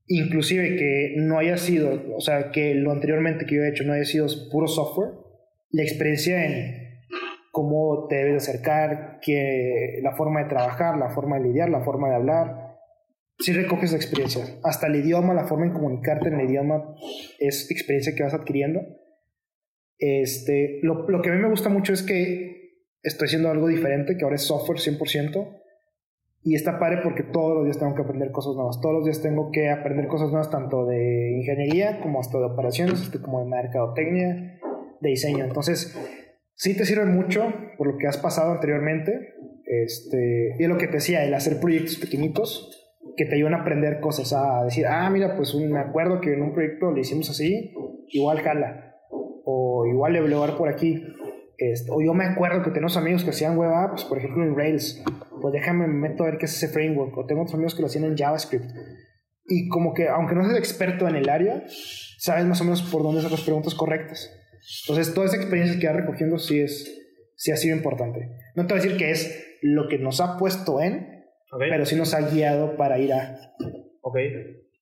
inclusive 0.06 0.76
que 0.76 1.14
no 1.16 1.38
haya 1.38 1.56
sido, 1.56 2.02
o 2.16 2.20
sea, 2.20 2.50
que 2.50 2.74
lo 2.74 2.92
anteriormente 2.92 3.46
que 3.46 3.56
yo 3.56 3.62
he 3.62 3.68
hecho 3.68 3.84
no 3.84 3.92
haya 3.92 4.04
sido 4.04 4.26
puro 4.50 4.68
software, 4.68 5.12
la 5.70 5.82
experiencia 5.82 6.44
en 6.44 6.84
cómo 7.50 8.06
te 8.08 8.16
debes 8.16 8.48
acercar, 8.48 9.20
que 9.22 10.00
la 10.02 10.14
forma 10.16 10.42
de 10.42 10.48
trabajar, 10.48 10.98
la 10.98 11.10
forma 11.10 11.38
de 11.38 11.48
lidiar, 11.48 11.70
la 11.70 11.82
forma 11.82 12.08
de 12.08 12.16
hablar. 12.16 12.76
Si 13.38 13.52
recoges 13.52 13.94
experiencias. 13.94 14.58
Hasta 14.62 14.86
el 14.88 14.96
idioma, 14.96 15.34
la 15.34 15.46
forma 15.46 15.66
de 15.66 15.72
comunicarte 15.72 16.28
en 16.28 16.40
el 16.40 16.50
idioma 16.50 16.94
es 17.38 17.70
experiencia 17.70 18.14
que 18.14 18.22
vas 18.22 18.34
adquiriendo. 18.34 18.80
Este, 19.98 20.80
lo, 20.82 21.08
lo 21.08 21.22
que 21.22 21.30
a 21.30 21.32
mí 21.32 21.40
me 21.40 21.48
gusta 21.48 21.68
mucho 21.68 21.92
es 21.92 22.02
que 22.02 22.88
estoy 23.02 23.26
haciendo 23.26 23.50
algo 23.50 23.68
diferente, 23.68 24.16
que 24.16 24.24
ahora 24.24 24.36
es 24.36 24.42
software 24.42 24.78
100%. 24.78 25.63
Y 26.46 26.54
está 26.54 26.78
padre 26.78 27.00
porque 27.02 27.22
todos 27.22 27.54
los 27.54 27.64
días 27.64 27.78
tengo 27.78 27.94
que 27.94 28.02
aprender 28.02 28.30
cosas 28.30 28.54
nuevas. 28.54 28.78
Todos 28.78 28.96
los 28.96 29.04
días 29.06 29.22
tengo 29.22 29.50
que 29.50 29.70
aprender 29.70 30.06
cosas 30.06 30.28
nuevas, 30.28 30.50
tanto 30.50 30.84
de 30.84 31.32
ingeniería 31.38 32.00
como 32.00 32.20
hasta 32.20 32.38
de 32.38 32.44
operaciones, 32.44 33.00
este, 33.00 33.18
como 33.18 33.40
de 33.40 33.46
mercadotecnia, 33.46 34.60
de 35.00 35.08
diseño. 35.08 35.42
Entonces, 35.42 35.98
sí 36.54 36.76
te 36.76 36.84
sirve 36.84 37.06
mucho 37.06 37.50
por 37.78 37.90
lo 37.90 37.96
que 37.96 38.06
has 38.06 38.18
pasado 38.18 38.52
anteriormente. 38.52 39.34
Este, 39.64 40.54
y 40.58 40.62
es 40.62 40.68
lo 40.68 40.76
que 40.76 40.86
te 40.86 40.94
decía, 40.94 41.24
el 41.24 41.32
hacer 41.32 41.58
proyectos 41.60 41.96
pequeñitos 41.96 42.84
que 43.16 43.24
te 43.24 43.36
ayudan 43.36 43.54
a 43.54 43.60
aprender 43.62 44.00
cosas, 44.00 44.34
a 44.34 44.64
decir, 44.64 44.86
ah, 44.86 45.08
mira, 45.08 45.36
pues 45.36 45.54
me 45.54 45.78
acuerdo 45.78 46.20
que 46.20 46.34
en 46.34 46.42
un 46.42 46.52
proyecto 46.52 46.90
lo 46.90 46.98
hicimos 46.98 47.30
así, 47.30 47.72
igual 48.08 48.40
jala, 48.40 48.96
o 49.44 49.86
igual 49.86 50.12
le 50.12 50.20
voy 50.20 50.50
por 50.58 50.68
aquí. 50.68 51.02
Este, 51.56 51.90
o 51.90 52.02
yo 52.02 52.12
me 52.14 52.24
acuerdo 52.24 52.62
que 52.62 52.70
tenemos 52.70 52.96
amigos 52.96 53.24
que 53.24 53.30
hacían 53.30 53.56
web 53.56 53.70
apps, 53.70 54.04
por 54.04 54.18
ejemplo 54.18 54.42
en 54.42 54.56
Rails, 54.56 55.02
pues 55.44 55.52
déjame 55.52 55.86
me 55.86 56.08
meto 56.08 56.22
a 56.22 56.30
ver 56.30 56.38
qué 56.38 56.46
es 56.46 56.56
ese 56.56 56.72
framework, 56.72 57.18
o 57.18 57.26
tengo 57.26 57.42
otros 57.42 57.52
amigos 57.52 57.74
que 57.74 57.82
lo 57.82 57.88
hacían 57.88 58.04
en 58.04 58.16
JavaScript. 58.16 58.64
Y 59.46 59.68
como 59.68 59.92
que, 59.92 60.08
aunque 60.08 60.34
no 60.34 60.42
seas 60.42 60.56
experto 60.56 61.06
en 61.06 61.16
el 61.16 61.28
área, 61.28 61.64
sabes 62.16 62.46
más 62.46 62.62
o 62.62 62.64
menos 62.64 62.80
por 62.80 63.02
dónde 63.02 63.18
hacer 63.18 63.30
las 63.30 63.42
preguntas 63.42 63.74
correctas. 63.74 64.34
Entonces, 64.88 65.12
toda 65.12 65.26
esa 65.26 65.36
experiencia 65.36 65.78
que 65.78 65.86
va 65.86 65.92
recogiendo 65.92 66.38
sí, 66.38 66.60
es, 66.60 66.98
sí 67.36 67.52
ha 67.52 67.58
sido 67.58 67.76
importante. 67.76 68.20
No 68.54 68.66
te 68.66 68.72
voy 68.72 68.80
a 68.80 68.82
decir 68.84 68.96
que 68.96 69.10
es 69.10 69.58
lo 69.60 69.86
que 69.88 69.98
nos 69.98 70.22
ha 70.22 70.38
puesto 70.38 70.80
en, 70.80 71.26
pero 71.58 71.84
sí 71.84 71.94
nos 71.94 72.14
ha 72.14 72.22
guiado 72.30 72.78
para 72.78 72.98
ir 72.98 73.12
a... 73.12 73.36
Ok. 74.00 74.16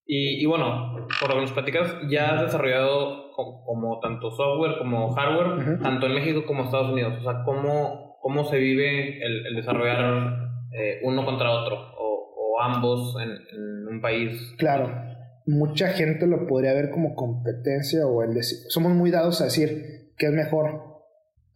Y, 0.07 0.45
y 0.45 0.47
bueno, 0.47 1.09
por 1.21 1.31
lo 1.31 1.35
que 1.35 1.41
nos 1.41 1.53
platicas, 1.55 1.93
ya 2.09 2.37
has 2.37 2.43
desarrollado 2.43 3.33
como, 3.33 3.99
tanto 3.99 4.31
software 4.31 4.79
como 4.79 5.11
hardware, 5.11 5.81
tanto 5.83 6.07
en 6.07 6.15
México 6.15 6.45
como 6.47 6.61
en 6.61 6.67
Estados 6.67 6.93
Unidos. 6.93 7.15
O 7.19 7.25
sea, 7.25 7.43
¿cómo, 7.45 8.17
cómo 8.21 8.45
se 8.45 8.59
vive 8.59 9.21
el, 9.21 9.47
el 9.49 9.57
desarrollar 9.57 10.52
eh, 10.73 11.01
uno 11.05 11.25
contra 11.25 11.51
otro 11.51 11.77
o, 11.99 12.35
o 12.37 12.61
ambos 12.63 13.17
en, 13.21 13.31
en 13.31 13.89
un 13.89 14.01
país? 14.01 14.55
Claro 14.59 15.13
mucha 15.47 15.89
gente 15.89 16.27
lo 16.27 16.47
podría 16.47 16.73
ver 16.73 16.91
como 16.91 17.15
competencia 17.15 18.07
o 18.07 18.23
el 18.23 18.35
decir, 18.35 18.59
somos 18.69 18.93
muy 18.93 19.11
dados 19.11 19.41
a 19.41 19.45
decir 19.45 20.13
que 20.17 20.27
es 20.27 20.33
mejor 20.33 20.83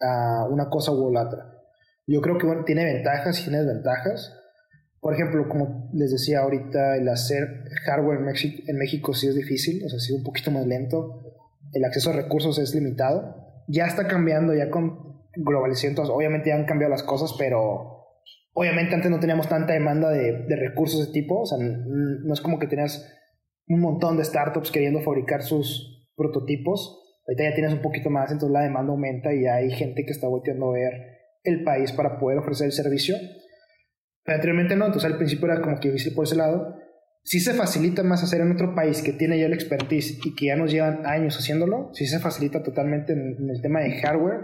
a 0.01 0.47
una 0.51 0.69
cosa 0.69 0.93
u 0.93 1.07
otra. 1.17 1.53
Yo 2.07 2.21
creo 2.21 2.39
que 2.39 2.47
bueno, 2.47 2.65
tiene 2.65 2.85
ventajas 2.85 3.41
y 3.41 3.45
tiene 3.45 3.59
desventajas. 3.59 4.33
Por 5.01 5.15
ejemplo, 5.15 5.49
como 5.49 5.91
les 5.93 6.11
decía 6.11 6.41
ahorita, 6.41 6.97
el 6.97 7.09
hacer 7.09 7.65
hardware 7.85 8.19
en 8.19 8.25
México, 8.25 8.63
en 8.67 8.79
México 8.79 9.15
sí 9.15 9.29
es 9.29 9.35
difícil, 9.35 9.85
o 9.85 9.89
sea, 9.89 9.99
sí 9.99 10.13
un 10.13 10.25
poquito 10.25 10.51
más 10.51 10.67
lento. 10.67 11.21
El 11.73 11.85
acceso 11.85 12.11
a 12.11 12.15
recursos 12.15 12.59
es 12.59 12.75
limitado. 12.75 13.63
Ya 13.69 13.87
está 13.87 14.07
cambiando, 14.07 14.55
ya 14.55 14.71
con 14.71 15.21
globalización, 15.35 15.95
obviamente 16.11 16.51
ya 16.51 16.57
han 16.57 16.65
cambiado 16.65 16.91
las 16.91 17.03
cosas, 17.03 17.35
pero 17.39 17.96
obviamente 18.57 18.95
antes 18.95 19.11
no 19.11 19.21
teníamos 19.21 19.49
tanta 19.49 19.75
demanda 19.75 20.11
de, 20.11 20.45
de 20.49 20.57
recursos 20.57 21.07
de 21.07 21.13
tipo, 21.13 21.43
o 21.43 21.47
sea, 21.47 21.59
no 21.59 22.33
es 22.33 22.41
como 22.41 22.59
que 22.59 22.67
tenías 22.67 23.07
un 23.69 23.81
montón 23.81 24.17
de 24.17 24.25
startups 24.25 24.71
queriendo 24.71 25.01
fabricar 25.01 25.43
sus 25.43 26.09
prototipos. 26.17 27.03
Ahorita 27.29 27.51
ya 27.51 27.55
tienes 27.55 27.75
un 27.75 27.83
poquito 27.83 28.09
más, 28.09 28.33
entonces 28.33 28.53
la 28.55 28.63
demanda 28.63 28.93
aumenta 28.93 29.35
y 29.35 29.47
hay 29.47 29.71
gente 29.73 30.07
que 30.07 30.13
está 30.13 30.27
volteando 30.27 30.71
a 30.71 30.75
ver 30.75 30.93
el 31.43 31.65
país 31.65 31.93
para 31.93 32.19
poder 32.19 32.39
ofrecer 32.39 32.67
el 32.67 32.73
servicio. 32.73 33.15
Pero 34.25 34.37
anteriormente 34.37 34.75
no, 34.75 34.87
entonces 34.87 35.11
al 35.11 35.19
principio 35.19 35.51
era 35.51 35.61
como 35.61 35.79
que 35.79 35.89
difícil 35.89 36.15
por 36.15 36.25
ese 36.25 36.37
lado. 36.37 36.77
Sí 37.25 37.41
se 37.41 37.53
facilita 37.53 38.03
más 38.05 38.23
hacer 38.23 38.41
en 38.41 38.53
otro 38.53 38.75
país 38.75 39.03
que 39.03 39.13
tiene 39.13 39.39
ya 39.39 39.47
el 39.47 39.53
expertise 39.53 40.19
y 40.25 40.35
que 40.35 40.47
ya 40.47 40.57
nos 40.57 40.73
llevan 40.73 41.05
años 41.05 41.37
haciéndolo. 41.37 41.91
Sí 41.93 42.07
se 42.07 42.21
facilita 42.21 42.63
totalmente 42.63 43.13
en, 43.13 43.51
el 43.51 43.61
tema 43.61 43.81
de 43.81 44.01
hardware. 44.01 44.41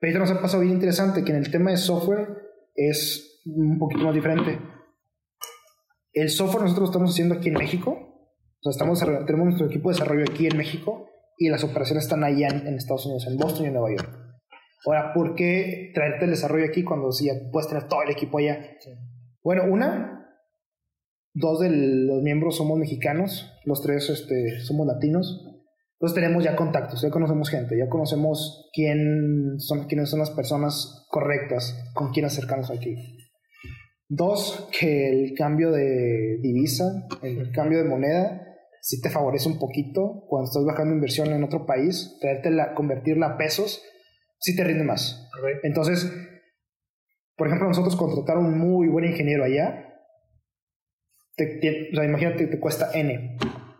Pero 0.00 0.18
ahorita 0.18 0.18
nos 0.18 0.30
ha 0.32 0.42
pasado 0.42 0.62
bien 0.62 0.74
interesante 0.74 1.24
que 1.24 1.30
en 1.30 1.38
el 1.38 1.50
tema 1.50 1.70
de 1.70 1.76
software 1.76 2.43
es 2.74 3.42
un 3.46 3.78
poquito 3.78 4.04
más 4.04 4.14
diferente. 4.14 4.58
El 6.12 6.30
software 6.30 6.62
nosotros 6.62 6.88
lo 6.88 6.92
estamos 6.92 7.10
haciendo 7.10 7.34
aquí 7.34 7.48
en 7.48 7.54
México 7.54 8.14
estamos 8.70 9.00
tenemos 9.00 9.46
nuestro 9.46 9.66
equipo 9.66 9.90
de 9.90 9.94
desarrollo 9.94 10.24
aquí 10.28 10.46
en 10.46 10.56
México 10.56 11.06
y 11.36 11.48
las 11.48 11.64
operaciones 11.64 12.04
están 12.04 12.24
allá 12.24 12.48
en, 12.48 12.74
Estados 12.74 13.06
Unidos, 13.06 13.26
en 13.26 13.36
Boston 13.36 13.64
y 13.64 13.68
en 13.68 13.74
Nueva 13.74 13.90
York. 13.90 14.08
Ahora, 14.86 15.12
¿por 15.12 15.34
qué 15.34 15.90
traerte 15.94 16.24
el 16.24 16.30
desarrollo 16.30 16.66
aquí 16.66 16.84
cuando 16.84 17.10
si 17.12 17.26
ya 17.26 17.32
puedes 17.50 17.68
tener 17.68 17.88
todo 17.88 18.02
el 18.02 18.10
equipo 18.10 18.38
allá? 18.38 18.58
Bueno, 19.42 19.64
una, 19.64 20.30
dos 21.32 21.60
de 21.60 21.70
los 21.70 22.22
miembros 22.22 22.56
somos 22.56 22.78
mexicanos, 22.78 23.52
los 23.64 23.82
tres 23.82 24.08
este, 24.10 24.60
somos 24.60 24.86
latinos. 24.86 25.50
Entonces 26.04 26.22
tenemos 26.22 26.44
ya 26.44 26.54
contactos, 26.54 27.00
ya 27.00 27.08
conocemos 27.08 27.48
gente, 27.48 27.78
ya 27.78 27.88
conocemos 27.88 28.68
quién 28.74 29.54
son, 29.56 29.86
quiénes 29.86 30.10
son 30.10 30.18
las 30.18 30.28
personas 30.28 31.06
correctas 31.08 31.82
con 31.94 32.12
quién 32.12 32.26
acercarnos 32.26 32.70
aquí. 32.70 32.94
Dos, 34.06 34.68
que 34.78 35.08
el 35.08 35.32
cambio 35.32 35.72
de 35.72 36.40
divisa, 36.42 37.08
el 37.22 37.50
cambio 37.52 37.78
de 37.78 37.88
moneda, 37.88 38.42
si 38.82 39.00
te 39.00 39.08
favorece 39.08 39.48
un 39.48 39.58
poquito 39.58 40.26
cuando 40.28 40.50
estás 40.50 40.66
bajando 40.66 40.94
inversión 40.94 41.28
en 41.28 41.42
otro 41.42 41.64
país, 41.64 42.18
la 42.50 42.74
convertirla 42.74 43.28
a 43.28 43.38
pesos, 43.38 43.82
sí 44.38 44.54
te 44.54 44.62
rinde 44.62 44.84
más. 44.84 45.30
Entonces, 45.62 46.12
por 47.34 47.46
ejemplo, 47.46 47.66
nosotros 47.66 47.96
contratar 47.96 48.36
un 48.36 48.58
muy 48.58 48.88
buen 48.88 49.06
ingeniero 49.06 49.42
allá, 49.42 49.88
te, 51.34 51.88
o 51.94 51.96
sea, 51.96 52.04
imagínate, 52.04 52.46
te 52.46 52.60
cuesta 52.60 52.90
N, 52.92 53.38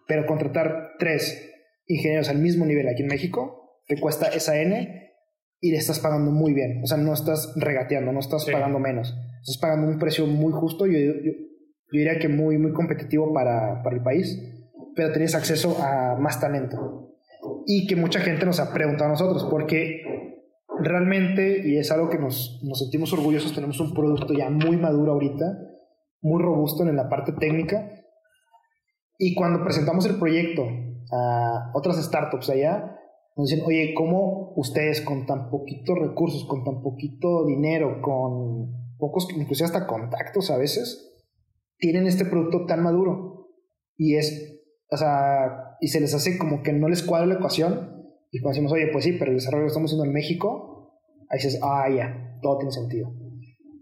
pero 0.08 0.24
contratar 0.24 0.92
tres 0.98 1.50
ingenieros 1.87 2.29
al 2.29 2.38
mismo 2.38 2.64
nivel 2.66 2.88
aquí 2.88 3.03
en 3.03 3.09
México, 3.09 3.81
te 3.87 3.99
cuesta 3.99 4.29
esa 4.29 4.59
N 4.59 5.12
y 5.61 5.70
le 5.70 5.77
estás 5.77 6.01
pagando 6.01 6.31
muy 6.31 6.53
bien. 6.53 6.81
O 6.83 6.87
sea, 6.87 6.99
no 6.99 7.12
estás 7.12 7.53
regateando, 7.57 8.12
no 8.12 8.20
estás 8.20 8.44
pagando 8.44 8.79
menos. 8.79 9.14
Estás 9.40 9.59
pagando 9.59 9.88
un 9.88 9.99
precio 9.99 10.27
muy 10.27 10.53
justo, 10.53 10.87
yo, 10.87 10.99
yo, 10.99 11.33
diría 11.92 12.18
que 12.18 12.29
muy, 12.29 12.59
muy 12.59 12.73
competitivo 12.73 13.33
para, 13.33 13.83
para 13.83 13.97
el 13.97 14.03
país 14.03 14.38
pero 14.94 15.12
tienes 15.12 15.35
acceso 15.35 15.77
a 15.83 16.16
más 16.18 16.40
talento. 16.40 17.11
Y 17.66 17.87
que 17.87 17.97
mucha 17.97 18.20
gente 18.20 18.47
nos 18.47 18.61
ha 18.61 18.73
preguntado 18.73 19.07
a 19.07 19.12
nosotros, 19.12 19.47
porque 19.51 20.03
realmente, 20.79 21.62
y 21.66 21.77
es 21.77 21.90
algo 21.90 22.09
que 22.09 22.18
nos, 22.18 22.61
nos 22.62 22.79
sentimos 22.79 23.12
orgullosos, 23.12 23.55
tenemos 23.55 23.81
un 23.81 23.94
producto 23.94 24.33
ya 24.35 24.51
muy 24.51 24.77
maduro 24.77 25.12
ahorita, 25.12 25.59
muy 26.20 26.42
robusto 26.42 26.87
en 26.87 26.97
la 26.97 27.09
parte 27.09 27.33
técnica. 27.33 27.90
Y 29.18 29.35
cuando 29.35 29.62
presentamos 29.62 30.07
el 30.07 30.16
proyecto 30.16 30.62
a 31.12 31.71
otras 31.75 32.03
startups 32.03 32.51
allá, 32.51 32.99
nos 33.37 33.49
dicen, 33.49 33.64
oye, 33.67 33.95
¿cómo 33.95 34.53
ustedes 34.57 35.01
con 35.01 35.27
tan 35.27 35.51
poquitos 35.51 35.99
recursos, 35.99 36.45
con 36.45 36.64
tan 36.64 36.83
poquito 36.83 37.45
dinero, 37.47 38.01
con 38.01 38.97
pocos, 38.99 39.29
inclusive 39.37 39.67
hasta 39.67 39.87
contactos 39.87 40.51
a 40.51 40.57
veces, 40.57 41.25
tienen 41.79 42.07
este 42.07 42.25
producto 42.25 42.67
tan 42.67 42.83
maduro? 42.83 43.49
Y 43.97 44.17
es 44.17 44.55
o 44.95 44.97
sea, 44.97 45.77
y 45.81 45.88
se 45.88 46.01
les 46.01 46.14
hace 46.14 46.38
como 46.38 46.62
que 46.62 46.73
no 46.73 46.88
les 46.88 47.03
cuadra 47.03 47.27
la 47.27 47.35
ecuación. 47.35 48.05
Y 48.31 48.40
cuando 48.40 48.55
decimos, 48.55 48.73
oye, 48.73 48.88
pues 48.93 49.05
sí, 49.05 49.12
pero 49.12 49.31
el 49.31 49.38
desarrollo 49.38 49.62
lo 49.62 49.69
estamos 49.69 49.90
haciendo 49.90 50.05
en 50.05 50.12
México, 50.12 51.01
ahí 51.29 51.38
dices, 51.38 51.61
ah, 51.62 51.88
ya, 51.88 52.38
todo 52.43 52.59
tiene 52.59 52.73
sentido. 52.73 53.12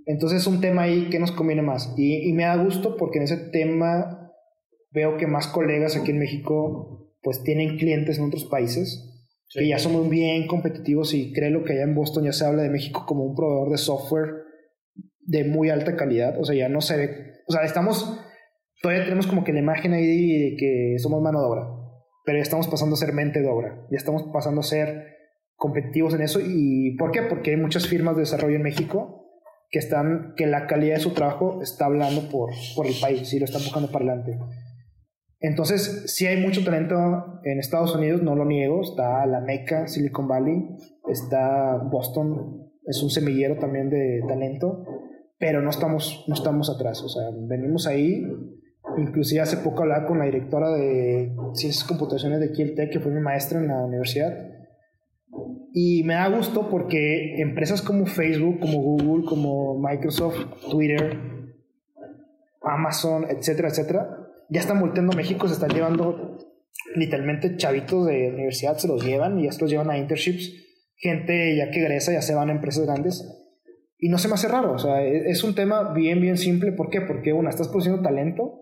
Entonces 0.06 0.40
es 0.40 0.46
un 0.46 0.60
tema 0.60 0.82
ahí 0.82 1.10
que 1.10 1.18
nos 1.18 1.32
conviene 1.32 1.62
más. 1.62 1.92
Y, 1.96 2.28
y 2.28 2.32
me 2.32 2.44
da 2.44 2.56
gusto 2.56 2.96
porque 2.96 3.18
en 3.18 3.24
ese 3.24 3.36
tema 3.36 4.32
veo 4.90 5.16
que 5.16 5.26
más 5.26 5.46
colegas 5.46 5.96
aquí 5.96 6.10
en 6.10 6.18
México 6.18 7.01
pues 7.22 7.42
tienen 7.42 7.78
clientes 7.78 8.18
en 8.18 8.24
otros 8.24 8.44
países 8.44 9.08
que 9.54 9.68
ya 9.68 9.78
somos 9.78 10.08
bien 10.08 10.46
competitivos 10.46 11.12
y 11.14 11.32
creo 11.32 11.62
que 11.62 11.74
allá 11.74 11.82
en 11.82 11.94
Boston 11.94 12.24
ya 12.24 12.32
se 12.32 12.46
habla 12.46 12.62
de 12.62 12.70
México 12.70 13.04
como 13.06 13.24
un 13.24 13.34
proveedor 13.34 13.70
de 13.70 13.78
software 13.78 14.30
de 15.20 15.44
muy 15.44 15.68
alta 15.68 15.94
calidad. 15.94 16.40
O 16.40 16.44
sea, 16.44 16.54
ya 16.56 16.68
no 16.68 16.80
se 16.80 16.96
ve, 16.96 17.32
o 17.46 17.52
sea, 17.52 17.62
estamos 17.62 18.18
todavía 18.82 19.04
tenemos 19.04 19.26
como 19.26 19.44
que 19.44 19.52
la 19.52 19.60
imagen 19.60 19.92
ahí 19.92 20.50
de 20.50 20.56
que 20.56 20.96
somos 20.98 21.22
mano 21.22 21.40
de 21.40 21.46
obra, 21.46 21.68
pero 22.24 22.38
ya 22.38 22.42
estamos 22.42 22.66
pasando 22.68 22.94
a 22.94 22.98
ser 22.98 23.12
mente 23.12 23.40
de 23.40 23.48
obra, 23.48 23.86
ya 23.90 23.96
estamos 23.96 24.24
pasando 24.32 24.60
a 24.60 24.64
ser 24.64 25.12
competitivos 25.54 26.14
en 26.14 26.22
eso. 26.22 26.40
¿Y 26.42 26.96
por 26.96 27.12
qué? 27.12 27.22
Porque 27.22 27.52
hay 27.52 27.56
muchas 27.56 27.86
firmas 27.86 28.16
de 28.16 28.22
desarrollo 28.22 28.56
en 28.56 28.62
México 28.62 29.28
que, 29.70 29.78
están, 29.78 30.34
que 30.36 30.46
la 30.46 30.66
calidad 30.66 30.96
de 30.96 31.00
su 31.00 31.14
trabajo 31.14 31.62
está 31.62 31.86
hablando 31.86 32.28
por, 32.28 32.50
por 32.74 32.86
el 32.86 32.94
país 33.00 33.32
y 33.32 33.38
lo 33.38 33.44
están 33.44 33.62
buscando 33.62 33.90
para 33.90 34.04
adelante. 34.04 34.38
Entonces, 35.42 36.04
sí 36.06 36.26
hay 36.26 36.40
mucho 36.40 36.64
talento 36.64 37.40
en 37.42 37.58
Estados 37.58 37.94
Unidos, 37.96 38.22
no 38.22 38.36
lo 38.36 38.44
niego. 38.44 38.80
Está 38.80 39.26
la 39.26 39.40
Meca, 39.40 39.88
Silicon 39.88 40.28
Valley, 40.28 40.68
está 41.08 41.78
Boston, 41.90 42.70
es 42.86 43.02
un 43.02 43.10
semillero 43.10 43.58
también 43.58 43.90
de 43.90 44.22
talento, 44.28 44.84
pero 45.38 45.60
no 45.60 45.70
estamos, 45.70 46.24
no 46.28 46.34
estamos 46.34 46.70
atrás. 46.70 47.02
O 47.02 47.08
sea, 47.08 47.24
venimos 47.48 47.88
ahí. 47.88 48.24
Inclusive 48.98 49.40
hace 49.40 49.56
poco 49.56 49.82
hablaba 49.82 50.06
con 50.06 50.18
la 50.18 50.26
directora 50.26 50.70
de 50.70 51.34
Ciencias 51.54 51.84
Computaciones 51.84 52.38
de 52.38 52.52
Kiel 52.52 52.76
Tech, 52.76 52.90
que 52.92 53.00
fue 53.00 53.10
mi 53.10 53.20
maestra 53.20 53.58
en 53.58 53.66
la 53.66 53.84
universidad. 53.84 54.32
Y 55.74 56.04
me 56.04 56.14
da 56.14 56.28
gusto 56.28 56.68
porque 56.70 57.40
empresas 57.40 57.82
como 57.82 58.06
Facebook, 58.06 58.60
como 58.60 58.80
Google, 58.80 59.24
como 59.24 59.76
Microsoft, 59.80 60.36
Twitter, 60.70 61.18
Amazon, 62.62 63.24
etcétera, 63.28 63.68
etcétera, 63.68 64.21
ya 64.48 64.60
están 64.60 64.80
volteando 64.80 65.12
a 65.12 65.16
México, 65.16 65.48
se 65.48 65.54
están 65.54 65.70
llevando 65.70 66.38
literalmente 66.94 67.56
chavitos 67.56 68.06
de 68.06 68.30
universidad, 68.32 68.76
se 68.76 68.88
los 68.88 69.04
llevan 69.04 69.38
y 69.38 69.44
ya 69.44 69.52
se 69.52 69.60
los 69.60 69.70
llevan 69.70 69.90
a 69.90 69.98
internships. 69.98 70.52
Gente 70.96 71.56
ya 71.56 71.70
que 71.70 71.80
egresa, 71.80 72.12
ya 72.12 72.22
se 72.22 72.34
van 72.34 72.48
a 72.48 72.52
empresas 72.52 72.84
grandes. 72.84 73.38
Y 73.98 74.08
no 74.08 74.18
se 74.18 74.28
me 74.28 74.34
hace 74.34 74.48
raro, 74.48 74.72
o 74.72 74.78
sea, 74.78 75.02
e, 75.02 75.30
es 75.30 75.44
un 75.44 75.54
tema 75.54 75.92
bien, 75.92 76.20
bien 76.20 76.36
simple. 76.36 76.72
¿Por 76.72 76.90
qué? 76.90 77.00
Porque, 77.00 77.32
una, 77.32 77.50
estás 77.50 77.68
produciendo 77.68 78.02
talento. 78.02 78.60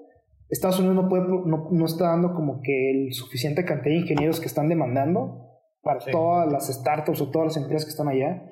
Estados 0.48 0.78
Unidos 0.80 0.96
no, 0.96 1.08
puede, 1.08 1.22
no, 1.22 1.68
no 1.70 1.86
está 1.86 2.08
dando 2.08 2.34
como 2.34 2.60
que 2.62 2.90
el 2.90 3.12
suficiente 3.14 3.64
cantidad 3.64 3.94
de 3.94 4.00
ingenieros 4.00 4.40
que 4.40 4.46
están 4.46 4.68
demandando 4.68 5.46
para 5.82 6.00
todas 6.00 6.50
las 6.52 6.68
startups 6.68 7.20
o 7.20 7.30
todas 7.30 7.48
las 7.48 7.56
empresas 7.56 7.84
que 7.84 7.90
están 7.90 8.08
allá. 8.08 8.48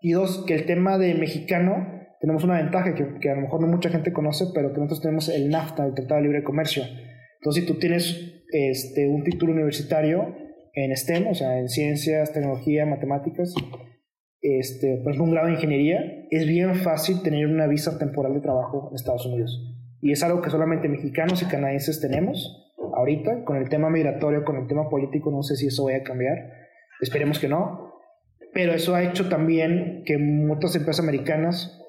Y 0.00 0.12
dos, 0.12 0.44
que 0.46 0.54
el 0.54 0.66
tema 0.66 0.98
de 0.98 1.14
mexicano 1.14 1.99
tenemos 2.20 2.44
una 2.44 2.58
ventaja 2.58 2.94
que, 2.94 3.18
que, 3.18 3.30
a 3.30 3.34
lo 3.34 3.40
mejor 3.42 3.62
no 3.62 3.66
mucha 3.66 3.88
gente 3.88 4.12
conoce, 4.12 4.46
pero 4.54 4.72
que 4.72 4.78
nosotros 4.78 5.00
tenemos 5.00 5.28
el 5.30 5.48
NAFTA, 5.48 5.86
el 5.86 5.94
Tratado 5.94 6.20
de 6.20 6.26
Libre 6.26 6.44
Comercio. 6.44 6.84
Entonces, 7.40 7.64
si 7.64 7.66
tú 7.66 7.78
tienes 7.78 8.44
este, 8.52 9.08
un 9.08 9.24
título 9.24 9.52
universitario 9.52 10.36
en 10.74 10.94
STEM, 10.94 11.28
o 11.28 11.34
sea, 11.34 11.58
en 11.58 11.68
ciencias, 11.68 12.32
tecnología, 12.32 12.84
matemáticas, 12.84 13.54
este, 14.42 14.98
por 15.02 15.12
ejemplo, 15.12 15.24
un 15.24 15.30
grado 15.30 15.46
de 15.46 15.54
ingeniería, 15.54 16.26
es 16.30 16.46
bien 16.46 16.74
fácil 16.74 17.22
tener 17.22 17.46
una 17.46 17.66
visa 17.66 17.98
temporal 17.98 18.34
de 18.34 18.40
trabajo 18.40 18.88
en 18.90 18.96
Estados 18.96 19.24
Unidos. 19.24 19.58
Y 20.02 20.12
es 20.12 20.22
algo 20.22 20.42
que 20.42 20.50
solamente 20.50 20.88
mexicanos 20.88 21.42
y 21.42 21.46
canadienses 21.46 22.00
tenemos 22.00 22.74
ahorita. 22.94 23.44
Con 23.44 23.56
el 23.56 23.68
tema 23.68 23.90
migratorio, 23.90 24.44
con 24.44 24.56
el 24.56 24.66
tema 24.66 24.88
político, 24.88 25.30
no 25.30 25.42
sé 25.42 25.56
si 25.56 25.66
eso 25.66 25.84
vaya 25.84 25.98
a 25.98 26.02
cambiar. 26.02 26.36
Esperemos 27.00 27.38
que 27.38 27.48
no. 27.48 27.94
Pero 28.52 28.72
eso 28.72 28.94
ha 28.94 29.04
hecho 29.04 29.28
también 29.28 30.02
que 30.04 30.18
muchas 30.18 30.74
empresas 30.74 31.04
americanas 31.04 31.79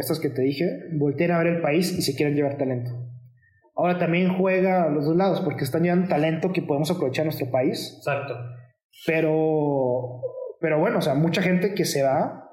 estas 0.00 0.20
que 0.20 0.30
te 0.30 0.42
dije, 0.42 0.64
volteen 0.98 1.30
a 1.30 1.38
ver 1.38 1.46
el 1.48 1.60
país 1.60 1.92
y 1.96 2.02
se 2.02 2.16
quieren 2.16 2.34
llevar 2.34 2.56
talento. 2.56 2.90
Ahora 3.76 3.98
también 3.98 4.36
juega 4.36 4.84
a 4.84 4.90
los 4.90 5.06
dos 5.06 5.16
lados, 5.16 5.40
porque 5.40 5.64
están 5.64 5.82
llevando 5.82 6.08
talento 6.08 6.52
que 6.52 6.62
podemos 6.62 6.90
aprovechar 6.90 7.22
en 7.22 7.28
nuestro 7.28 7.50
país. 7.50 7.94
Exacto. 7.98 8.34
Pero, 9.06 10.20
pero 10.60 10.78
bueno, 10.78 10.98
o 10.98 11.02
sea, 11.02 11.14
mucha 11.14 11.40
gente 11.40 11.74
que 11.74 11.84
se 11.84 12.02
va 12.02 12.48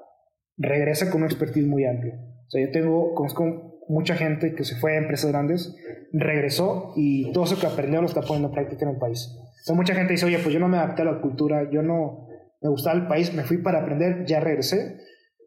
regresa 0.56 1.10
con 1.10 1.22
una 1.22 1.26
expertise 1.26 1.66
muy 1.66 1.84
amplia. 1.84 2.14
O 2.46 2.50
sea, 2.50 2.64
yo 2.64 2.70
tengo, 2.72 3.14
conozco 3.14 3.78
mucha 3.88 4.14
gente 4.14 4.54
que 4.54 4.64
se 4.64 4.76
fue 4.76 4.94
a 4.94 4.98
empresas 4.98 5.30
grandes, 5.30 5.76
regresó 6.12 6.92
y 6.96 7.30
todo 7.32 7.44
eso 7.44 7.58
que 7.58 7.66
aprendió 7.66 8.00
lo 8.00 8.06
está 8.06 8.22
poniendo 8.22 8.48
en 8.48 8.54
práctica 8.54 8.84
en 8.84 8.92
el 8.92 8.98
país. 8.98 9.28
O 9.38 9.64
sea, 9.64 9.74
mucha 9.74 9.94
gente 9.94 10.12
dice, 10.12 10.26
oye, 10.26 10.38
pues 10.38 10.54
yo 10.54 10.60
no 10.60 10.68
me 10.68 10.78
adapté 10.78 11.02
a 11.02 11.06
la 11.06 11.20
cultura, 11.20 11.70
yo 11.70 11.82
no 11.82 12.26
me 12.60 12.70
gustaba 12.70 12.98
el 12.98 13.06
país, 13.06 13.34
me 13.34 13.44
fui 13.44 13.58
para 13.58 13.80
aprender, 13.80 14.24
ya 14.24 14.40
regresé 14.40 14.96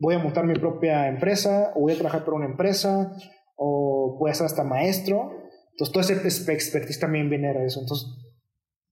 voy 0.02 0.16
a 0.16 0.20
montar 0.20 0.46
mi 0.46 0.56
propia 0.56 1.08
empresa, 1.08 1.72
o 1.76 1.82
voy 1.82 1.94
a 1.94 1.96
trabajar 1.96 2.26
por 2.26 2.34
una 2.34 2.48
empresa, 2.48 3.16
o 3.56 4.18
voy 4.20 4.32
a 4.32 4.34
ser 4.34 4.48
hasta 4.48 4.64
maestro. 4.64 5.32
Entonces, 5.72 5.94
todo 5.94 6.02
ese 6.02 6.54
expertise 6.54 7.00
también 7.00 7.30
viene 7.30 7.54
de 7.54 7.66
eso. 7.66 7.80
Entonces, 7.82 8.10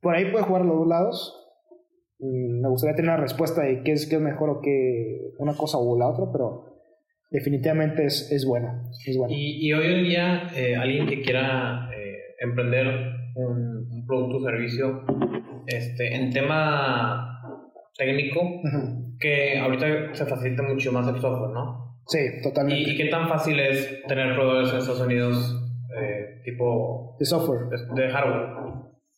por 0.01 0.15
ahí 0.15 0.31
puede 0.31 0.45
jugar 0.45 0.65
los 0.65 0.77
dos 0.77 0.87
lados. 0.87 1.35
Mm, 2.19 2.61
me 2.61 2.69
gustaría 2.69 2.95
tener 2.95 3.11
una 3.11 3.21
respuesta 3.21 3.63
de 3.63 3.81
qué 3.83 3.91
es, 3.93 4.07
qué 4.07 4.15
es 4.15 4.21
mejor 4.21 4.49
o 4.49 4.61
qué 4.61 5.33
una 5.39 5.55
cosa 5.55 5.79
o 5.79 5.97
la 5.97 6.07
otra, 6.07 6.25
pero 6.31 6.77
definitivamente 7.31 8.05
es, 8.05 8.31
es 8.31 8.45
buena. 8.45 8.83
Es 9.05 9.17
buena. 9.17 9.33
Y, 9.33 9.67
y, 9.67 9.73
hoy 9.73 9.87
en 9.87 10.03
día, 10.03 10.47
eh, 10.55 10.75
alguien 10.75 11.07
que 11.07 11.21
quiera 11.21 11.89
eh, 11.95 12.35
emprender 12.39 12.85
un, 13.35 13.87
un, 13.91 14.05
producto 14.05 14.37
o 14.37 14.43
servicio 14.43 15.03
este, 15.65 16.15
en 16.15 16.29
tema 16.31 17.41
técnico, 17.97 18.41
que 19.19 19.59
ahorita 19.59 20.15
se 20.15 20.25
facilita 20.25 20.63
mucho 20.63 20.91
más 20.91 21.07
el 21.07 21.19
software, 21.19 21.51
¿no? 21.51 22.01
Sí, 22.07 22.41
totalmente. 22.41 22.91
¿Y, 22.91 22.97
qué 22.97 23.05
tan 23.05 23.27
fácil 23.27 23.59
es 23.59 24.03
tener 24.07 24.33
proveedores 24.33 24.71
en 24.71 24.77
Estados 24.77 25.01
Unidos 25.01 25.61
eh, 26.01 26.41
tipo... 26.43 27.15
De 27.19 27.25
software. 27.25 27.67
De, 27.93 28.09
hardware. 28.09 28.49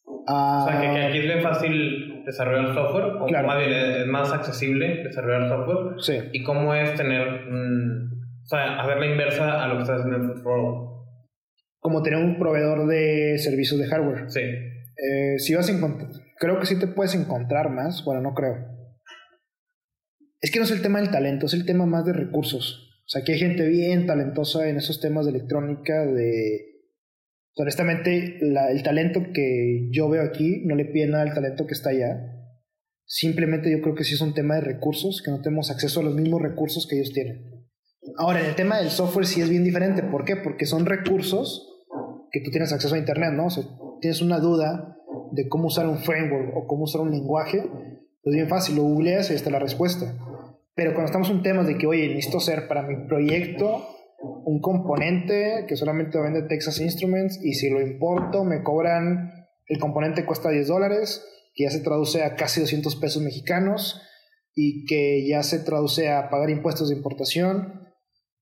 o 0.03 0.65
sea, 0.67 0.81
que, 0.81 1.03
aquí 1.03 1.19
es 1.19 1.23
bien 1.23 1.41
fácil 1.41 2.23
desarrollar 2.25 2.73
software, 2.73 3.05
o 3.19 3.45
más 3.45 3.57
bien 3.57 3.71
es 3.73 4.07
más 4.07 4.31
accesible 4.33 5.03
desarrollar 5.03 5.47
software. 5.47 6.01
Sí. 6.01 6.29
¿Y 6.33 6.43
cómo 6.43 6.73
es 6.73 6.95
tener... 6.95 7.27
o 7.27 8.45
sea, 8.45 8.81
hacer 8.81 8.97
la 8.97 9.05
inversa 9.05 9.63
a 9.63 9.67
lo 9.67 9.75
que 9.75 9.81
estás 9.83 10.01
haciendo 10.01 10.17
en 10.17 10.41
Food 10.41 11.05
Como 11.79 12.01
tener 12.01 12.19
un 12.19 12.37
proveedor 12.37 12.87
de 12.87 13.37
servicios 13.37 13.79
de 13.79 13.87
hardware. 13.87 14.29
Sí. 14.29 14.41
Eh, 14.41 15.37
si 15.37 15.55
vas 15.55 15.69
a 15.69 15.71
encontrar... 15.71 16.09
Creo 16.39 16.59
que 16.59 16.65
sí 16.65 16.77
te 16.77 16.87
puedes 16.87 17.13
encontrar 17.15 17.69
más, 17.69 18.03
bueno, 18.03 18.21
no 18.21 18.33
creo 18.33 18.70
es 20.41 20.51
que 20.51 20.59
no 20.59 20.65
es 20.65 20.71
el 20.71 20.81
tema 20.81 20.99
del 20.99 21.11
talento, 21.11 21.45
es 21.45 21.53
el 21.53 21.65
tema 21.65 21.85
más 21.85 22.05
de 22.05 22.13
recursos. 22.13 22.89
O 23.05 23.09
sea, 23.09 23.23
que 23.23 23.33
hay 23.33 23.39
gente 23.39 23.67
bien 23.67 24.07
talentosa 24.07 24.67
en 24.67 24.77
esos 24.77 24.99
temas 24.99 25.25
de 25.25 25.31
electrónica, 25.31 26.05
de... 26.05 26.67
Honestamente, 27.55 28.39
el 28.41 28.83
talento 28.83 29.21
que 29.33 29.89
yo 29.91 30.09
veo 30.09 30.23
aquí 30.23 30.63
no 30.65 30.75
le 30.75 30.85
pide 30.85 31.07
nada 31.07 31.23
al 31.23 31.33
talento 31.33 31.67
que 31.67 31.73
está 31.73 31.89
allá. 31.89 32.17
Simplemente 33.05 33.69
yo 33.69 33.81
creo 33.81 33.93
que 33.93 34.05
sí 34.05 34.13
es 34.13 34.21
un 34.21 34.33
tema 34.33 34.55
de 34.55 34.61
recursos, 34.61 35.21
que 35.21 35.31
no 35.31 35.41
tenemos 35.41 35.69
acceso 35.69 35.99
a 35.99 36.03
los 36.03 36.15
mismos 36.15 36.41
recursos 36.41 36.87
que 36.87 36.95
ellos 36.95 37.11
tienen. 37.13 37.67
Ahora, 38.17 38.39
el 38.47 38.55
tema 38.55 38.79
del 38.79 38.89
software 38.89 39.27
sí 39.27 39.41
es 39.41 39.49
bien 39.49 39.63
diferente. 39.63 40.01
¿Por 40.01 40.23
qué? 40.23 40.37
Porque 40.37 40.65
son 40.65 40.85
recursos 40.85 41.67
que 42.31 42.39
tú 42.39 42.49
tienes 42.49 42.71
acceso 42.71 42.95
a 42.95 42.97
Internet, 42.97 43.33
¿no? 43.33 43.47
O 43.47 43.49
sea, 43.49 43.63
tienes 43.99 44.21
una 44.21 44.39
duda 44.39 44.97
de 45.33 45.47
cómo 45.49 45.67
usar 45.67 45.87
un 45.87 45.99
framework 45.99 46.55
o 46.55 46.65
cómo 46.65 46.85
usar 46.85 47.01
un 47.01 47.11
lenguaje, 47.11 47.59
es 48.23 48.33
bien 48.33 48.47
fácil, 48.47 48.77
lo 48.77 48.83
googleas 48.83 49.29
y 49.29 49.33
está 49.33 49.49
la 49.49 49.59
respuesta. 49.59 50.15
Pero 50.75 50.93
cuando 50.93 51.07
estamos 51.07 51.29
en 51.29 51.43
temas 51.43 51.67
de 51.67 51.77
que, 51.77 51.87
oye, 51.87 52.07
necesito 52.09 52.39
ser 52.39 52.67
para 52.67 52.81
mi 52.81 53.07
proyecto 53.07 53.87
un 54.23 54.61
componente 54.61 55.65
que 55.67 55.75
solamente 55.75 56.19
vende 56.19 56.43
Texas 56.43 56.79
Instruments 56.79 57.39
y 57.43 57.53
si 57.53 57.69
lo 57.69 57.81
importo 57.81 58.43
me 58.43 58.63
cobran, 58.63 59.47
el 59.67 59.79
componente 59.79 60.25
cuesta 60.25 60.49
10 60.49 60.67
dólares, 60.67 61.25
que 61.55 61.63
ya 61.65 61.71
se 61.71 61.81
traduce 61.81 62.23
a 62.23 62.35
casi 62.35 62.61
200 62.61 62.95
pesos 62.97 63.21
mexicanos 63.21 64.01
y 64.53 64.85
que 64.85 65.27
ya 65.27 65.43
se 65.43 65.59
traduce 65.59 66.09
a 66.09 66.29
pagar 66.29 66.49
impuestos 66.49 66.89
de 66.89 66.95
importación 66.95 67.87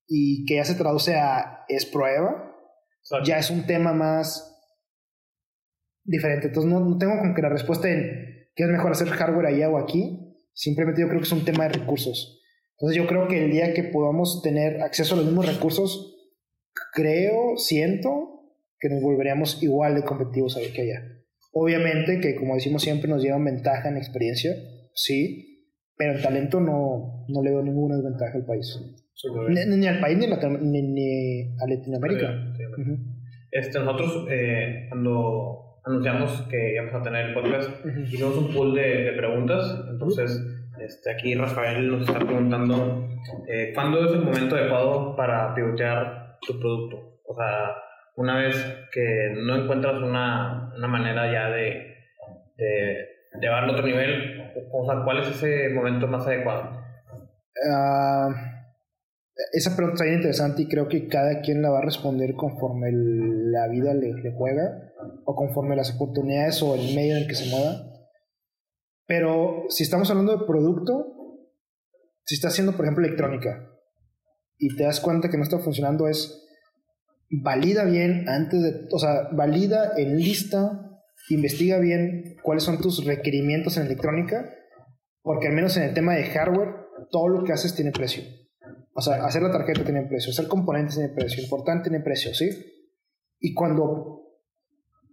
y 0.06 0.44
que 0.44 0.56
ya 0.56 0.64
se 0.64 0.74
traduce 0.74 1.16
a 1.16 1.64
es 1.68 1.86
prueba, 1.86 2.52
ya 3.24 3.38
es 3.38 3.50
un 3.50 3.66
tema 3.66 3.92
más 3.92 4.58
diferente. 6.04 6.48
Entonces 6.48 6.70
no, 6.70 6.80
no 6.80 6.98
tengo 6.98 7.18
como 7.18 7.34
que 7.34 7.42
la 7.42 7.48
respuesta 7.48 7.88
en 7.88 8.48
qué 8.54 8.64
es 8.64 8.68
mejor 8.68 8.92
hacer 8.92 9.08
hardware 9.08 9.46
allá 9.46 9.70
o 9.70 9.78
aquí 9.78 10.19
Simplemente 10.52 11.00
yo 11.00 11.08
creo 11.08 11.20
que 11.20 11.26
es 11.26 11.32
un 11.32 11.44
tema 11.44 11.64
de 11.64 11.78
recursos. 11.80 12.40
Entonces 12.72 12.96
yo 12.96 13.06
creo 13.06 13.28
que 13.28 13.44
el 13.44 13.50
día 13.50 13.74
que 13.74 13.84
podamos 13.84 14.42
tener 14.42 14.82
acceso 14.82 15.14
a 15.14 15.18
los 15.18 15.26
mismos 15.26 15.46
recursos, 15.46 16.16
creo, 16.94 17.56
siento 17.56 18.30
que 18.78 18.88
nos 18.88 19.02
volveríamos 19.02 19.62
igual 19.62 19.94
de 19.94 20.02
competitivos 20.02 20.58
que 20.74 20.82
allá. 20.82 21.02
Obviamente 21.52 22.20
que 22.20 22.36
como 22.36 22.54
decimos 22.54 22.82
siempre 22.82 23.10
nos 23.10 23.22
llevan 23.22 23.44
ventaja 23.44 23.88
en 23.88 23.96
experiencia, 23.96 24.54
sí, 24.94 25.66
pero 25.96 26.14
en 26.14 26.22
talento 26.22 26.60
no, 26.60 27.26
no 27.28 27.42
le 27.42 27.50
veo 27.50 27.62
ninguna 27.62 27.96
desventaja 27.96 28.38
al 28.38 28.46
país. 28.46 28.78
Ni, 29.50 29.86
al 29.86 30.00
país 30.00 30.16
ni, 30.16 30.24
a 30.24 31.66
Latinoamérica. 31.66 32.54
este, 33.52 33.78
nosotros 33.78 34.26
eh, 34.30 34.86
cuando 34.88 35.69
anunciamos 35.84 36.42
que 36.50 36.74
íbamos 36.74 36.94
a 36.94 37.02
tener 37.02 37.26
el 37.26 37.34
podcast, 37.34 37.70
hicimos 38.02 38.36
un 38.36 38.52
pool 38.52 38.74
de, 38.74 39.04
de 39.04 39.12
preguntas. 39.12 39.84
Entonces, 39.88 40.44
este, 40.80 41.10
aquí 41.10 41.34
Rafael 41.34 41.90
nos 41.90 42.08
está 42.08 42.18
preguntando: 42.18 43.08
eh, 43.48 43.72
¿cuándo 43.74 44.04
es 44.04 44.12
el 44.12 44.22
momento 44.22 44.56
adecuado 44.56 45.16
para 45.16 45.54
pivotear 45.54 46.38
tu 46.40 46.58
producto? 46.58 47.20
O 47.26 47.34
sea, 47.34 47.74
una 48.16 48.36
vez 48.36 48.56
que 48.92 49.34
no 49.36 49.56
encuentras 49.56 50.00
una, 50.02 50.72
una 50.76 50.88
manera 50.88 51.32
ya 51.32 51.50
de, 51.50 51.96
de 52.56 53.08
llevarlo 53.40 53.72
a 53.72 53.76
otro 53.76 53.86
nivel, 53.86 54.52
o 54.72 54.84
sea, 54.84 55.02
¿cuál 55.04 55.18
es 55.18 55.28
ese 55.28 55.70
momento 55.70 56.06
más 56.06 56.26
adecuado? 56.26 56.80
Uh 57.68 58.59
esa 59.52 59.76
pregunta 59.76 59.94
está 59.94 60.04
bien 60.04 60.16
interesante 60.16 60.62
y 60.62 60.68
creo 60.68 60.88
que 60.88 61.08
cada 61.08 61.40
quien 61.40 61.62
la 61.62 61.70
va 61.70 61.78
a 61.78 61.84
responder 61.84 62.34
conforme 62.34 62.90
la 62.92 63.68
vida 63.68 63.94
le, 63.94 64.12
juega 64.36 64.92
o 65.24 65.34
conforme 65.34 65.76
las 65.76 65.94
oportunidades 65.94 66.62
o 66.62 66.74
el 66.74 66.94
medio 66.94 67.16
en 67.16 67.22
el 67.22 67.28
que 67.28 67.34
se 67.34 67.50
mueva. 67.50 67.86
Pero 69.06 69.64
si 69.68 69.82
estamos 69.82 70.10
hablando 70.10 70.36
de 70.36 70.46
producto, 70.46 71.06
si 72.24 72.36
está 72.36 72.48
haciendo, 72.48 72.76
por 72.76 72.84
ejemplo, 72.84 73.04
electrónica 73.04 73.66
y 74.58 74.76
te 74.76 74.84
das 74.84 75.00
cuenta 75.00 75.30
que 75.30 75.36
no 75.36 75.42
está 75.42 75.58
funcionando 75.58 76.06
es 76.06 76.46
valida 77.30 77.84
bien 77.84 78.28
antes 78.28 78.62
de, 78.62 78.88
o 78.92 78.98
sea, 78.98 79.28
valida 79.32 79.92
en 79.96 80.16
lista, 80.16 81.00
investiga 81.28 81.78
bien 81.78 82.36
cuáles 82.42 82.64
son 82.64 82.80
tus 82.80 83.04
requerimientos 83.04 83.76
en 83.76 83.86
electrónica, 83.86 84.48
porque 85.22 85.48
al 85.48 85.54
menos 85.54 85.76
en 85.76 85.84
el 85.84 85.94
tema 85.94 86.14
de 86.14 86.24
hardware, 86.24 86.74
todo 87.10 87.28
lo 87.28 87.44
que 87.44 87.52
haces 87.52 87.74
tiene 87.74 87.92
precio. 87.92 88.22
O 89.00 89.02
sea, 89.02 89.24
hacer 89.24 89.40
la 89.40 89.50
tarjeta 89.50 89.82
tiene 89.82 90.02
precio, 90.02 90.30
hacer 90.30 90.46
componentes 90.46 90.96
tiene 90.96 91.08
precio, 91.08 91.42
importante 91.42 91.88
tiene 91.88 92.04
precio, 92.04 92.34
¿sí? 92.34 92.50
Y 93.38 93.54
cuando 93.54 94.20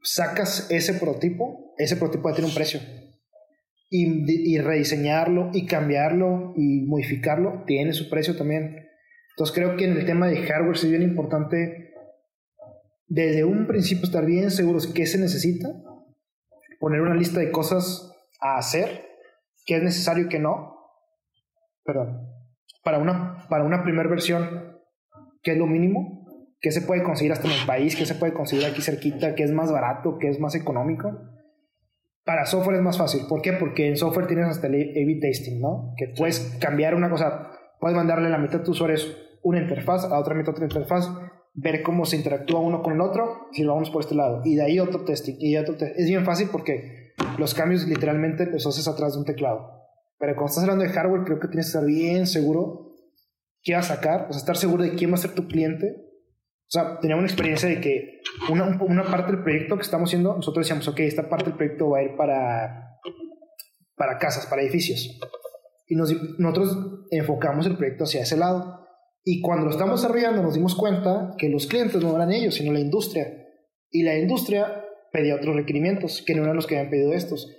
sacas 0.04 0.70
ese 0.70 0.96
prototipo, 0.96 1.74
ese 1.78 1.96
prototipo 1.96 2.34
tiene 2.34 2.50
un 2.50 2.54
precio. 2.54 2.82
Y, 3.90 4.54
y, 4.54 4.60
rediseñarlo 4.60 5.52
y 5.54 5.66
cambiarlo 5.66 6.54
y 6.58 6.82
modificarlo 6.82 7.64
tiene 7.66 7.94
su 7.94 8.10
precio 8.10 8.36
también. 8.36 8.90
Entonces 9.30 9.56
creo 9.56 9.78
que 9.78 9.86
en 9.86 9.96
el 9.96 10.06
tema 10.06 10.28
de 10.28 10.46
hardware 10.46 10.76
es 10.76 10.90
bien 10.90 11.04
importante 11.04 11.94
desde 13.08 13.46
un 13.46 13.68
principio 13.68 14.04
estar 14.04 14.26
bien 14.26 14.52
seguros 14.52 14.88
qué 14.88 15.06
se 15.06 15.18
necesita, 15.18 15.70
poner 16.82 17.00
una 17.00 17.16
lista 17.16 17.40
de 17.40 17.52
cosas 17.52 18.12
a 18.42 18.58
hacer, 18.58 19.06
qué 19.66 19.78
es 19.78 19.84
necesario 19.84 20.26
y 20.26 20.28
qué 20.28 20.40
no. 20.40 20.76
Perdón. 21.86 22.27
Para 22.88 23.00
una, 23.00 23.46
para 23.50 23.66
una 23.66 23.84
primera 23.84 24.08
versión, 24.08 24.80
qué 25.44 25.52
es 25.52 25.58
lo 25.58 25.68
mínimo, 25.68 26.26
qué 26.62 26.72
se 26.72 26.82
puede 26.82 27.04
conseguir 27.04 27.34
hasta 27.34 27.46
en 27.46 27.60
el 27.60 27.66
país, 27.66 27.98
qué 27.98 28.06
se 28.06 28.16
puede 28.16 28.32
conseguir 28.32 28.66
aquí 28.66 28.82
cerquita, 28.82 29.36
qué 29.36 29.44
es 29.44 29.52
más 29.52 29.74
barato, 29.74 30.18
qué 30.18 30.30
es 30.30 30.40
más 30.40 30.56
económico. 30.56 31.20
Para 32.24 32.46
software 32.46 32.78
es 32.78 32.84
más 32.84 32.98
fácil. 32.98 33.24
¿Por 33.28 33.42
qué? 33.42 33.52
Porque 33.52 33.90
en 33.90 33.98
software 33.98 34.28
tienes 34.28 34.48
hasta 34.48 34.68
el 34.68 34.76
A-B 34.76 35.18
testing, 35.20 35.60
¿no? 35.60 35.96
Que 35.98 36.14
puedes 36.16 36.58
cambiar 36.62 36.96
una 36.96 37.10
cosa, 37.10 37.52
puedes 37.82 37.98
mandarle 37.98 38.28
a 38.28 38.30
la 38.30 38.38
mitad 38.38 38.60
de 38.60 38.64
tus 38.64 38.78
usuarios 38.78 39.18
una 39.44 39.60
interfaz, 39.60 40.06
a 40.06 40.18
otra 40.18 40.34
mitad 40.34 40.54
otra 40.54 40.64
interfaz, 40.64 41.12
ver 41.56 41.84
cómo 41.84 42.06
se 42.06 42.16
interactúa 42.16 42.62
uno 42.62 42.82
con 42.82 42.94
el 42.94 43.02
otro, 43.02 43.48
si 43.52 43.64
lo 43.64 43.74
vamos 43.74 43.90
por 43.90 44.02
este 44.02 44.16
lado. 44.16 44.44
Y 44.46 44.56
de 44.56 44.64
ahí 44.64 44.80
otro 44.80 45.04
testing, 45.04 45.36
y 45.42 45.58
otro 45.58 45.76
testing. 45.76 46.02
Es 46.02 46.08
bien 46.08 46.24
fácil 46.24 46.48
porque 46.54 47.12
los 47.38 47.54
cambios 47.54 47.86
literalmente 47.86 48.46
los 48.46 48.66
haces 48.66 48.88
atrás 48.88 49.12
de 49.12 49.20
un 49.20 49.26
teclado. 49.26 49.77
Pero 50.20 50.36
cuando 50.36 50.50
estás 50.50 50.64
hablando 50.64 50.84
de 50.84 50.92
hardware, 50.92 51.24
creo 51.24 51.40
que 51.40 51.48
tienes 51.48 51.68
que 51.68 51.78
estar 51.78 51.86
bien 51.86 52.28
seguro 52.28 52.88
qué 53.62 53.76
vas 53.76 53.92
a 53.92 53.96
sacar, 53.96 54.28
o 54.30 54.34
sea, 54.34 54.40
estar 54.40 54.56
seguro 54.56 54.84
de 54.84 54.96
quién 54.96 55.12
va 55.12 55.16
a 55.16 55.18
ser 55.18 55.36
tu 55.36 55.48
cliente. 55.48 55.96
O 56.68 56.70
sea, 56.70 57.00
teníamos 57.00 57.24
una 57.24 57.32
experiencia 57.32 57.68
de 57.68 57.82
que 57.82 58.22
una, 58.50 58.82
una 58.82 59.04
parte 59.04 59.34
del 59.34 59.44
proyecto 59.44 59.76
que 59.76 59.84
estamos 59.84 60.10
haciendo, 60.10 60.36
nosotros 60.36 60.66
decíamos, 60.66 60.88
ok, 60.88 61.00
esta 61.02 61.30
parte 61.30 61.46
del 61.50 61.56
proyecto 61.58 61.90
va 61.90 62.00
a 62.00 62.04
ir 62.04 62.16
para, 62.16 62.98
para 63.96 64.18
casas, 64.18 64.46
para 64.46 64.62
edificios. 64.62 65.20
Y 65.88 65.96
nos, 65.96 66.14
nosotros 66.40 67.06
enfocamos 67.12 67.66
el 67.66 67.78
proyecto 67.78 68.06
hacia 68.06 68.22
ese 68.22 68.38
lado. 68.38 68.86
Y 69.24 69.42
cuando 69.42 69.66
lo 69.66 69.72
estamos 69.72 70.02
desarrollando 70.02 70.42
nos 70.44 70.54
dimos 70.54 70.76
cuenta 70.76 71.36
que 71.38 71.50
los 71.50 71.68
clientes 71.68 72.02
no 72.02 72.16
eran 72.16 72.32
ellos, 72.32 72.56
sino 72.56 72.72
la 72.72 72.80
industria. 72.80 73.46
Y 73.90 74.04
la 74.04 74.18
industria 74.18 74.86
pedía 75.12 75.36
otros 75.36 75.56
requerimientos, 75.56 76.24
que 76.26 76.36
no 76.36 76.44
eran 76.44 76.56
los 76.56 76.68
que 76.68 76.78
habían 76.78 76.90
pedido 76.90 77.14
estos. 77.14 77.54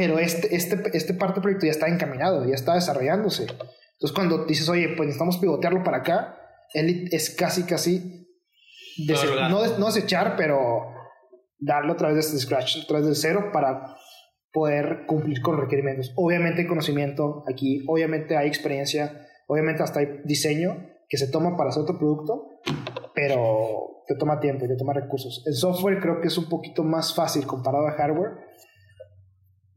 Pero 0.00 0.18
este, 0.18 0.56
este, 0.56 0.80
este 0.94 1.12
parte 1.12 1.34
del 1.34 1.42
proyecto 1.42 1.66
ya 1.66 1.72
está 1.72 1.86
encaminado, 1.86 2.46
ya 2.46 2.54
está 2.54 2.72
desarrollándose. 2.72 3.42
Entonces 3.42 4.14
cuando 4.14 4.46
dices, 4.46 4.66
oye, 4.70 4.88
pues 4.96 5.08
necesitamos 5.08 5.36
pivotearlo 5.36 5.82
para 5.82 5.98
acá, 5.98 6.38
él 6.72 7.10
es 7.12 7.28
casi, 7.28 7.64
casi, 7.64 8.26
no, 9.50 9.78
no 9.78 9.86
desechar, 9.86 10.36
pero 10.38 10.86
darlo 11.58 11.92
a 11.92 11.96
través 11.96 12.32
de 12.32 12.38
scratch, 12.38 12.78
a 12.82 12.86
través 12.86 13.08
de 13.08 13.14
cero 13.14 13.50
para 13.52 13.94
poder 14.50 15.04
cumplir 15.06 15.42
con 15.42 15.60
requerimientos. 15.60 16.14
Obviamente 16.16 16.62
hay 16.62 16.66
conocimiento 16.66 17.44
aquí, 17.46 17.84
obviamente 17.86 18.38
hay 18.38 18.48
experiencia, 18.48 19.28
obviamente 19.48 19.82
hasta 19.82 20.00
hay 20.00 20.22
diseño, 20.24 20.78
que 21.10 21.18
se 21.18 21.30
toma 21.30 21.58
para 21.58 21.68
hacer 21.68 21.82
otro 21.82 21.98
producto, 21.98 22.48
pero 23.14 24.02
te 24.06 24.14
toma 24.14 24.40
tiempo 24.40 24.64
y 24.64 24.68
te 24.68 24.76
toma 24.78 24.94
recursos. 24.94 25.44
El 25.44 25.52
software 25.52 26.00
creo 26.00 26.22
que 26.22 26.28
es 26.28 26.38
un 26.38 26.48
poquito 26.48 26.84
más 26.84 27.14
fácil 27.14 27.46
comparado 27.46 27.86
a 27.86 27.92
hardware. 27.92 28.48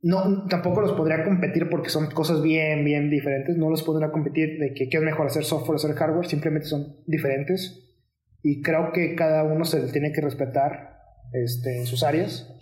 No, 0.03 0.47
tampoco 0.49 0.81
los 0.81 0.91
podría 0.91 1.23
competir 1.23 1.69
porque 1.69 1.89
son 1.89 2.11
cosas 2.11 2.41
bien, 2.41 2.83
bien 2.83 3.09
diferentes. 3.09 3.55
No 3.55 3.69
los 3.69 3.83
podría 3.83 4.11
competir 4.11 4.59
de 4.59 4.73
que 4.73 4.89
qué 4.89 4.97
es 4.97 5.03
mejor 5.03 5.27
hacer 5.27 5.45
software 5.45 5.75
o 5.75 5.75
hacer 5.77 5.95
hardware. 5.95 6.27
Simplemente 6.27 6.67
son 6.67 6.97
diferentes. 7.07 7.89
Y 8.43 8.61
creo 8.61 8.91
que 8.91 9.15
cada 9.15 9.45
uno 9.45 9.63
se 9.63 9.79
tiene 9.93 10.11
que 10.11 10.19
respetar 10.19 10.97
este, 11.31 11.77
en 11.77 11.85
sus 11.85 12.03
áreas. 12.03 12.53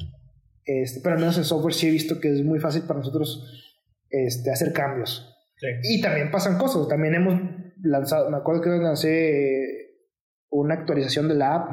Este, 0.66 1.00
pero 1.02 1.16
al 1.16 1.20
menos 1.20 1.36
en 1.40 1.44
software 1.44 1.74
sí 1.74 1.88
he 1.88 1.92
visto 1.92 2.20
que 2.20 2.32
es 2.32 2.44
muy 2.44 2.60
fácil 2.60 2.84
para 2.84 3.00
nosotros 3.00 3.74
este, 4.12 4.52
hacer 4.52 4.72
cambios. 4.72 5.36
Y 5.82 6.00
también 6.00 6.30
pasan 6.30 6.60
cosas. 6.60 6.88
También 6.88 7.16
hemos 7.16 7.42
lanzado, 7.82 8.30
me 8.30 8.38
acuerdo 8.38 8.62
que 8.62 8.70
lancé 8.70 9.96
una 10.52 10.76
actualización 10.76 11.28
de 11.28 11.36
la 11.36 11.56
app 11.56 11.72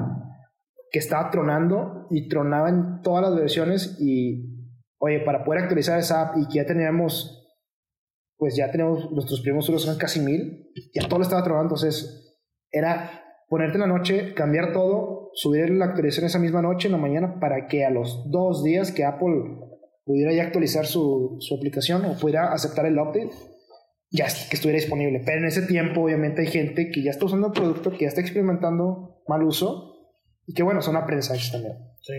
que 0.90 0.98
estaba 0.98 1.31
tronando 1.31 2.07
y 2.11 2.26
tronaba 2.26 2.70
en 2.70 3.02
todas 3.02 3.22
las 3.22 3.38
versiones 3.38 3.98
y, 4.00 4.58
oye, 4.98 5.20
para 5.20 5.44
poder 5.44 5.62
actualizar 5.62 5.98
esa 5.98 6.22
app 6.22 6.37
y 6.37 6.46
que 6.48 6.56
ya 6.56 6.66
teníamos, 6.66 7.46
pues 8.37 8.56
ya 8.56 8.70
tenemos, 8.70 9.11
nuestros 9.11 9.40
primeros 9.40 9.64
usuarios 9.64 9.84
son 9.84 9.98
casi 9.98 10.20
mil, 10.20 10.70
ya 10.94 11.06
todo 11.08 11.18
lo 11.18 11.24
estaba 11.24 11.42
tronando, 11.42 11.74
entonces 11.74 12.37
era 12.70 13.24
ponerte 13.48 13.74
en 13.74 13.80
la 13.80 13.87
noche, 13.87 14.34
cambiar 14.34 14.72
todo, 14.72 15.30
subir 15.34 15.70
la 15.70 15.87
actualización 15.87 16.26
esa 16.26 16.38
misma 16.38 16.62
noche 16.62 16.88
en 16.88 16.92
la 16.92 16.98
mañana 16.98 17.40
para 17.40 17.66
que 17.66 17.84
a 17.84 17.90
los 17.90 18.30
dos 18.30 18.62
días 18.62 18.92
que 18.92 19.04
Apple 19.04 19.58
pudiera 20.04 20.32
ya 20.32 20.42
actualizar 20.42 20.87
su, 20.87 21.37
su 21.40 21.54
aplicación 21.54 22.04
o 22.04 22.18
pudiera 22.18 22.52
aceptar 22.52 22.87
el 22.87 22.98
update, 22.98 23.30
ya 24.11 24.26
que 24.26 24.56
estuviera 24.56 24.80
disponible. 24.80 25.22
Pero 25.24 25.38
en 25.38 25.46
ese 25.46 25.62
tiempo, 25.62 26.02
obviamente, 26.02 26.42
hay 26.42 26.48
gente 26.48 26.90
que 26.90 27.02
ya 27.02 27.11
está 27.11 27.26
usando 27.26 27.48
el 27.48 27.52
producto, 27.52 27.90
que 27.90 28.00
ya 28.00 28.08
está 28.08 28.20
experimentando 28.20 29.22
mal 29.28 29.42
uso 29.42 30.14
y 30.46 30.54
que, 30.54 30.62
bueno, 30.62 30.80
son 30.80 30.96
aprendizajes 30.96 31.52
también. 31.52 31.74
Sí. 32.00 32.14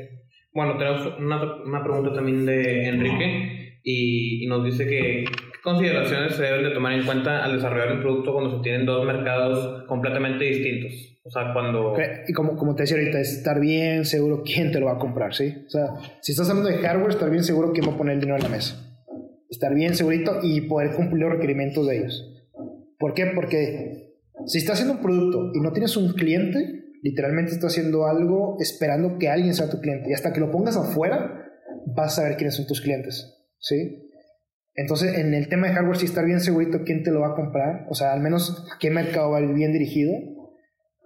Bueno, 0.53 0.77
tenemos 0.77 1.17
una, 1.19 1.63
una 1.63 1.83
pregunta 1.83 2.13
también 2.13 2.45
de 2.45 2.88
Enrique 2.88 3.79
y, 3.83 4.43
y, 4.43 4.47
nos 4.47 4.65
dice 4.65 4.85
que 4.85 5.25
qué 5.25 5.62
consideraciones 5.63 6.35
se 6.35 6.43
deben 6.43 6.63
de 6.63 6.71
tomar 6.71 6.93
en 6.93 7.05
cuenta 7.05 7.43
al 7.43 7.55
desarrollar 7.55 7.93
un 7.93 8.01
producto 8.01 8.33
cuando 8.33 8.57
se 8.57 8.63
tienen 8.63 8.85
dos 8.85 9.05
mercados 9.05 9.85
completamente 9.88 10.45
distintos. 10.45 10.91
O 11.23 11.29
sea, 11.29 11.53
cuando... 11.53 11.95
Y 12.27 12.33
como, 12.33 12.57
como 12.57 12.75
te 12.75 12.83
decía 12.83 12.97
ahorita, 12.97 13.19
es 13.19 13.38
estar 13.38 13.59
bien 13.59 14.05
seguro 14.05 14.43
quién 14.45 14.71
te 14.71 14.79
lo 14.79 14.88
va 14.88 14.93
a 14.93 14.99
comprar, 14.99 15.33
¿sí? 15.33 15.53
O 15.65 15.69
sea, 15.69 15.88
si 16.21 16.31
estás 16.31 16.49
hablando 16.49 16.69
de 16.69 16.77
hardware, 16.77 17.12
estar 17.12 17.29
bien 17.29 17.43
seguro 17.43 17.71
quién 17.71 17.88
va 17.88 17.93
a 17.93 17.97
poner 17.97 18.15
el 18.15 18.21
dinero 18.21 18.38
en 18.38 18.43
la 18.43 18.49
mesa 18.49 18.85
estar 19.49 19.73
bien 19.73 19.95
segurito 19.95 20.39
y 20.43 20.62
poder 20.62 20.95
cumplir 20.95 21.23
los 21.23 21.31
requerimientos 21.31 21.88
de 21.88 21.97
ellos. 21.97 22.33
¿Por 22.97 23.13
qué? 23.13 23.31
Porque 23.33 24.15
si 24.45 24.59
estás 24.59 24.75
haciendo 24.75 24.95
un 24.95 25.01
producto 25.01 25.51
y 25.53 25.59
no 25.59 25.71
tienes 25.71 25.97
un 25.97 26.13
cliente, 26.13 26.85
literalmente 27.01 27.51
estás 27.51 27.73
haciendo 27.73 28.05
algo 28.05 28.57
esperando 28.59 29.17
que 29.17 29.29
alguien 29.29 29.53
sea 29.53 29.69
tu 29.69 29.79
cliente. 29.79 30.09
Y 30.09 30.13
hasta 30.13 30.33
que 30.33 30.39
lo 30.39 30.51
pongas 30.51 30.77
afuera, 30.77 31.45
vas 31.95 32.13
a 32.13 32.21
saber 32.21 32.38
quiénes 32.38 32.55
son 32.55 32.67
tus 32.67 32.81
clientes. 32.81 33.35
¿Sí? 33.59 34.09
Entonces, 34.75 35.17
en 35.17 35.33
el 35.33 35.49
tema 35.49 35.67
de 35.67 35.73
hardware, 35.73 35.97
si 35.97 36.05
estar 36.05 36.25
bien 36.25 36.39
segurito 36.39 36.83
quién 36.85 37.03
te 37.03 37.12
lo 37.12 37.21
va 37.21 37.29
a 37.29 37.35
comprar, 37.35 37.85
o 37.89 37.93
sea, 37.93 38.13
al 38.13 38.21
menos 38.21 38.65
qué 38.79 38.89
mercado 38.89 39.31
va 39.31 39.41
bien 39.41 39.73
dirigido, 39.73 40.13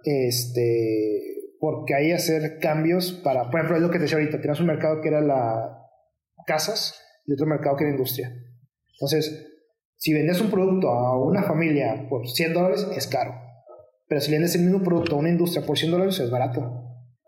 este, 0.04 1.22
porque 1.58 1.94
hay 1.94 2.12
hacer 2.12 2.58
cambios 2.60 3.12
para, 3.24 3.50
por 3.50 3.58
ejemplo, 3.58 3.76
es 3.76 3.82
lo 3.82 3.90
que 3.90 3.98
te 3.98 4.02
decía 4.02 4.18
ahorita, 4.18 4.40
tienes 4.40 4.60
un 4.60 4.66
mercado 4.66 5.00
que 5.00 5.08
era 5.08 5.20
la 5.20 5.80
casas, 6.46 7.00
y 7.26 7.32
otro 7.32 7.46
mercado 7.46 7.76
que 7.76 7.84
la 7.84 7.90
industria. 7.90 8.32
Entonces, 8.92 9.50
si 9.96 10.12
vendes 10.12 10.40
un 10.40 10.50
producto 10.50 10.90
a 10.90 11.18
una 11.18 11.42
familia 11.42 12.06
por 12.08 12.28
100 12.28 12.52
dólares, 12.52 12.86
es 12.96 13.06
caro. 13.06 13.32
Pero 14.06 14.20
si 14.20 14.32
vendes 14.32 14.54
el 14.54 14.62
mismo 14.62 14.82
producto 14.82 15.16
a 15.16 15.18
una 15.18 15.30
industria 15.30 15.64
por 15.64 15.78
100 15.78 15.92
dólares, 15.92 16.20
es 16.20 16.30
barato. 16.30 16.60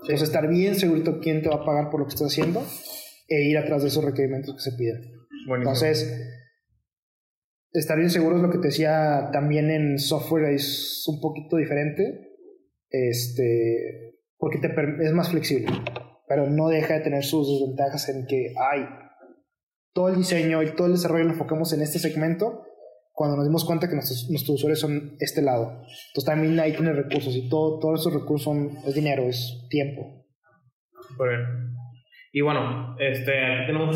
Entonces, 0.01 0.29
estar 0.29 0.47
bien 0.49 0.75
seguro 0.75 1.21
quién 1.21 1.43
te 1.43 1.49
va 1.49 1.57
a 1.57 1.65
pagar 1.65 1.91
por 1.91 2.01
lo 2.01 2.07
que 2.07 2.15
estás 2.15 2.29
haciendo 2.33 2.63
e 3.29 3.49
ir 3.49 3.59
atrás 3.59 3.83
de 3.83 3.89
esos 3.89 4.05
requerimientos 4.05 4.55
que 4.55 4.71
se 4.71 4.77
piden. 4.77 5.03
Entonces, 5.57 6.09
estar 7.73 7.97
bien 7.97 8.11
seguro 8.11 8.37
es 8.37 8.43
lo 8.43 8.51
que 8.51 8.59
te 8.59 8.69
decía 8.69 9.31
también 9.33 9.71
en 9.71 9.99
software 9.99 10.53
es 10.53 11.05
un 11.07 11.21
poquito 11.21 11.57
diferente. 11.57 12.35
Este, 12.91 14.21
porque 14.39 14.59
te, 14.59 14.69
es 15.05 15.13
más 15.13 15.31
flexible. 15.31 15.69
Pero 16.29 16.49
no 16.51 16.69
deja 16.69 16.95
de 16.95 17.01
tener 17.01 17.25
sus 17.25 17.49
desventajas 17.49 18.09
en 18.09 18.27
que, 18.27 18.53
ay, 18.59 18.85
todo 19.93 20.09
el 20.09 20.17
diseño 20.17 20.63
y 20.63 20.75
todo 20.75 20.89
el 20.89 20.95
desarrollo 20.95 21.25
lo 21.25 21.33
enfocamos 21.33 21.73
en 21.73 21.83
este 21.83 21.99
segmento 21.99 22.63
cuando 23.17 23.39
nos 23.39 23.47
dimos 23.47 23.65
cuenta 23.65 23.89
que 23.89 23.95
nuestros, 23.95 24.29
nuestros 24.29 24.57
usuarios 24.57 24.79
son 24.79 25.17
este 25.21 25.41
lado. 25.41 25.81
Entonces 26.09 26.25
también 26.27 26.61
ahí 26.61 26.73
tiene 26.73 26.93
recursos 26.93 27.35
y 27.35 27.49
todo, 27.49 27.79
todos 27.79 28.01
esos 28.01 28.13
recursos 28.13 28.43
son, 28.43 28.77
es 28.87 28.95
dinero, 28.95 29.23
es 29.23 29.67
tiempo. 29.71 30.27
Y 32.31 32.43
bueno, 32.43 32.95
este, 32.99 33.33
aquí 33.33 33.67
tenemos 33.69 33.85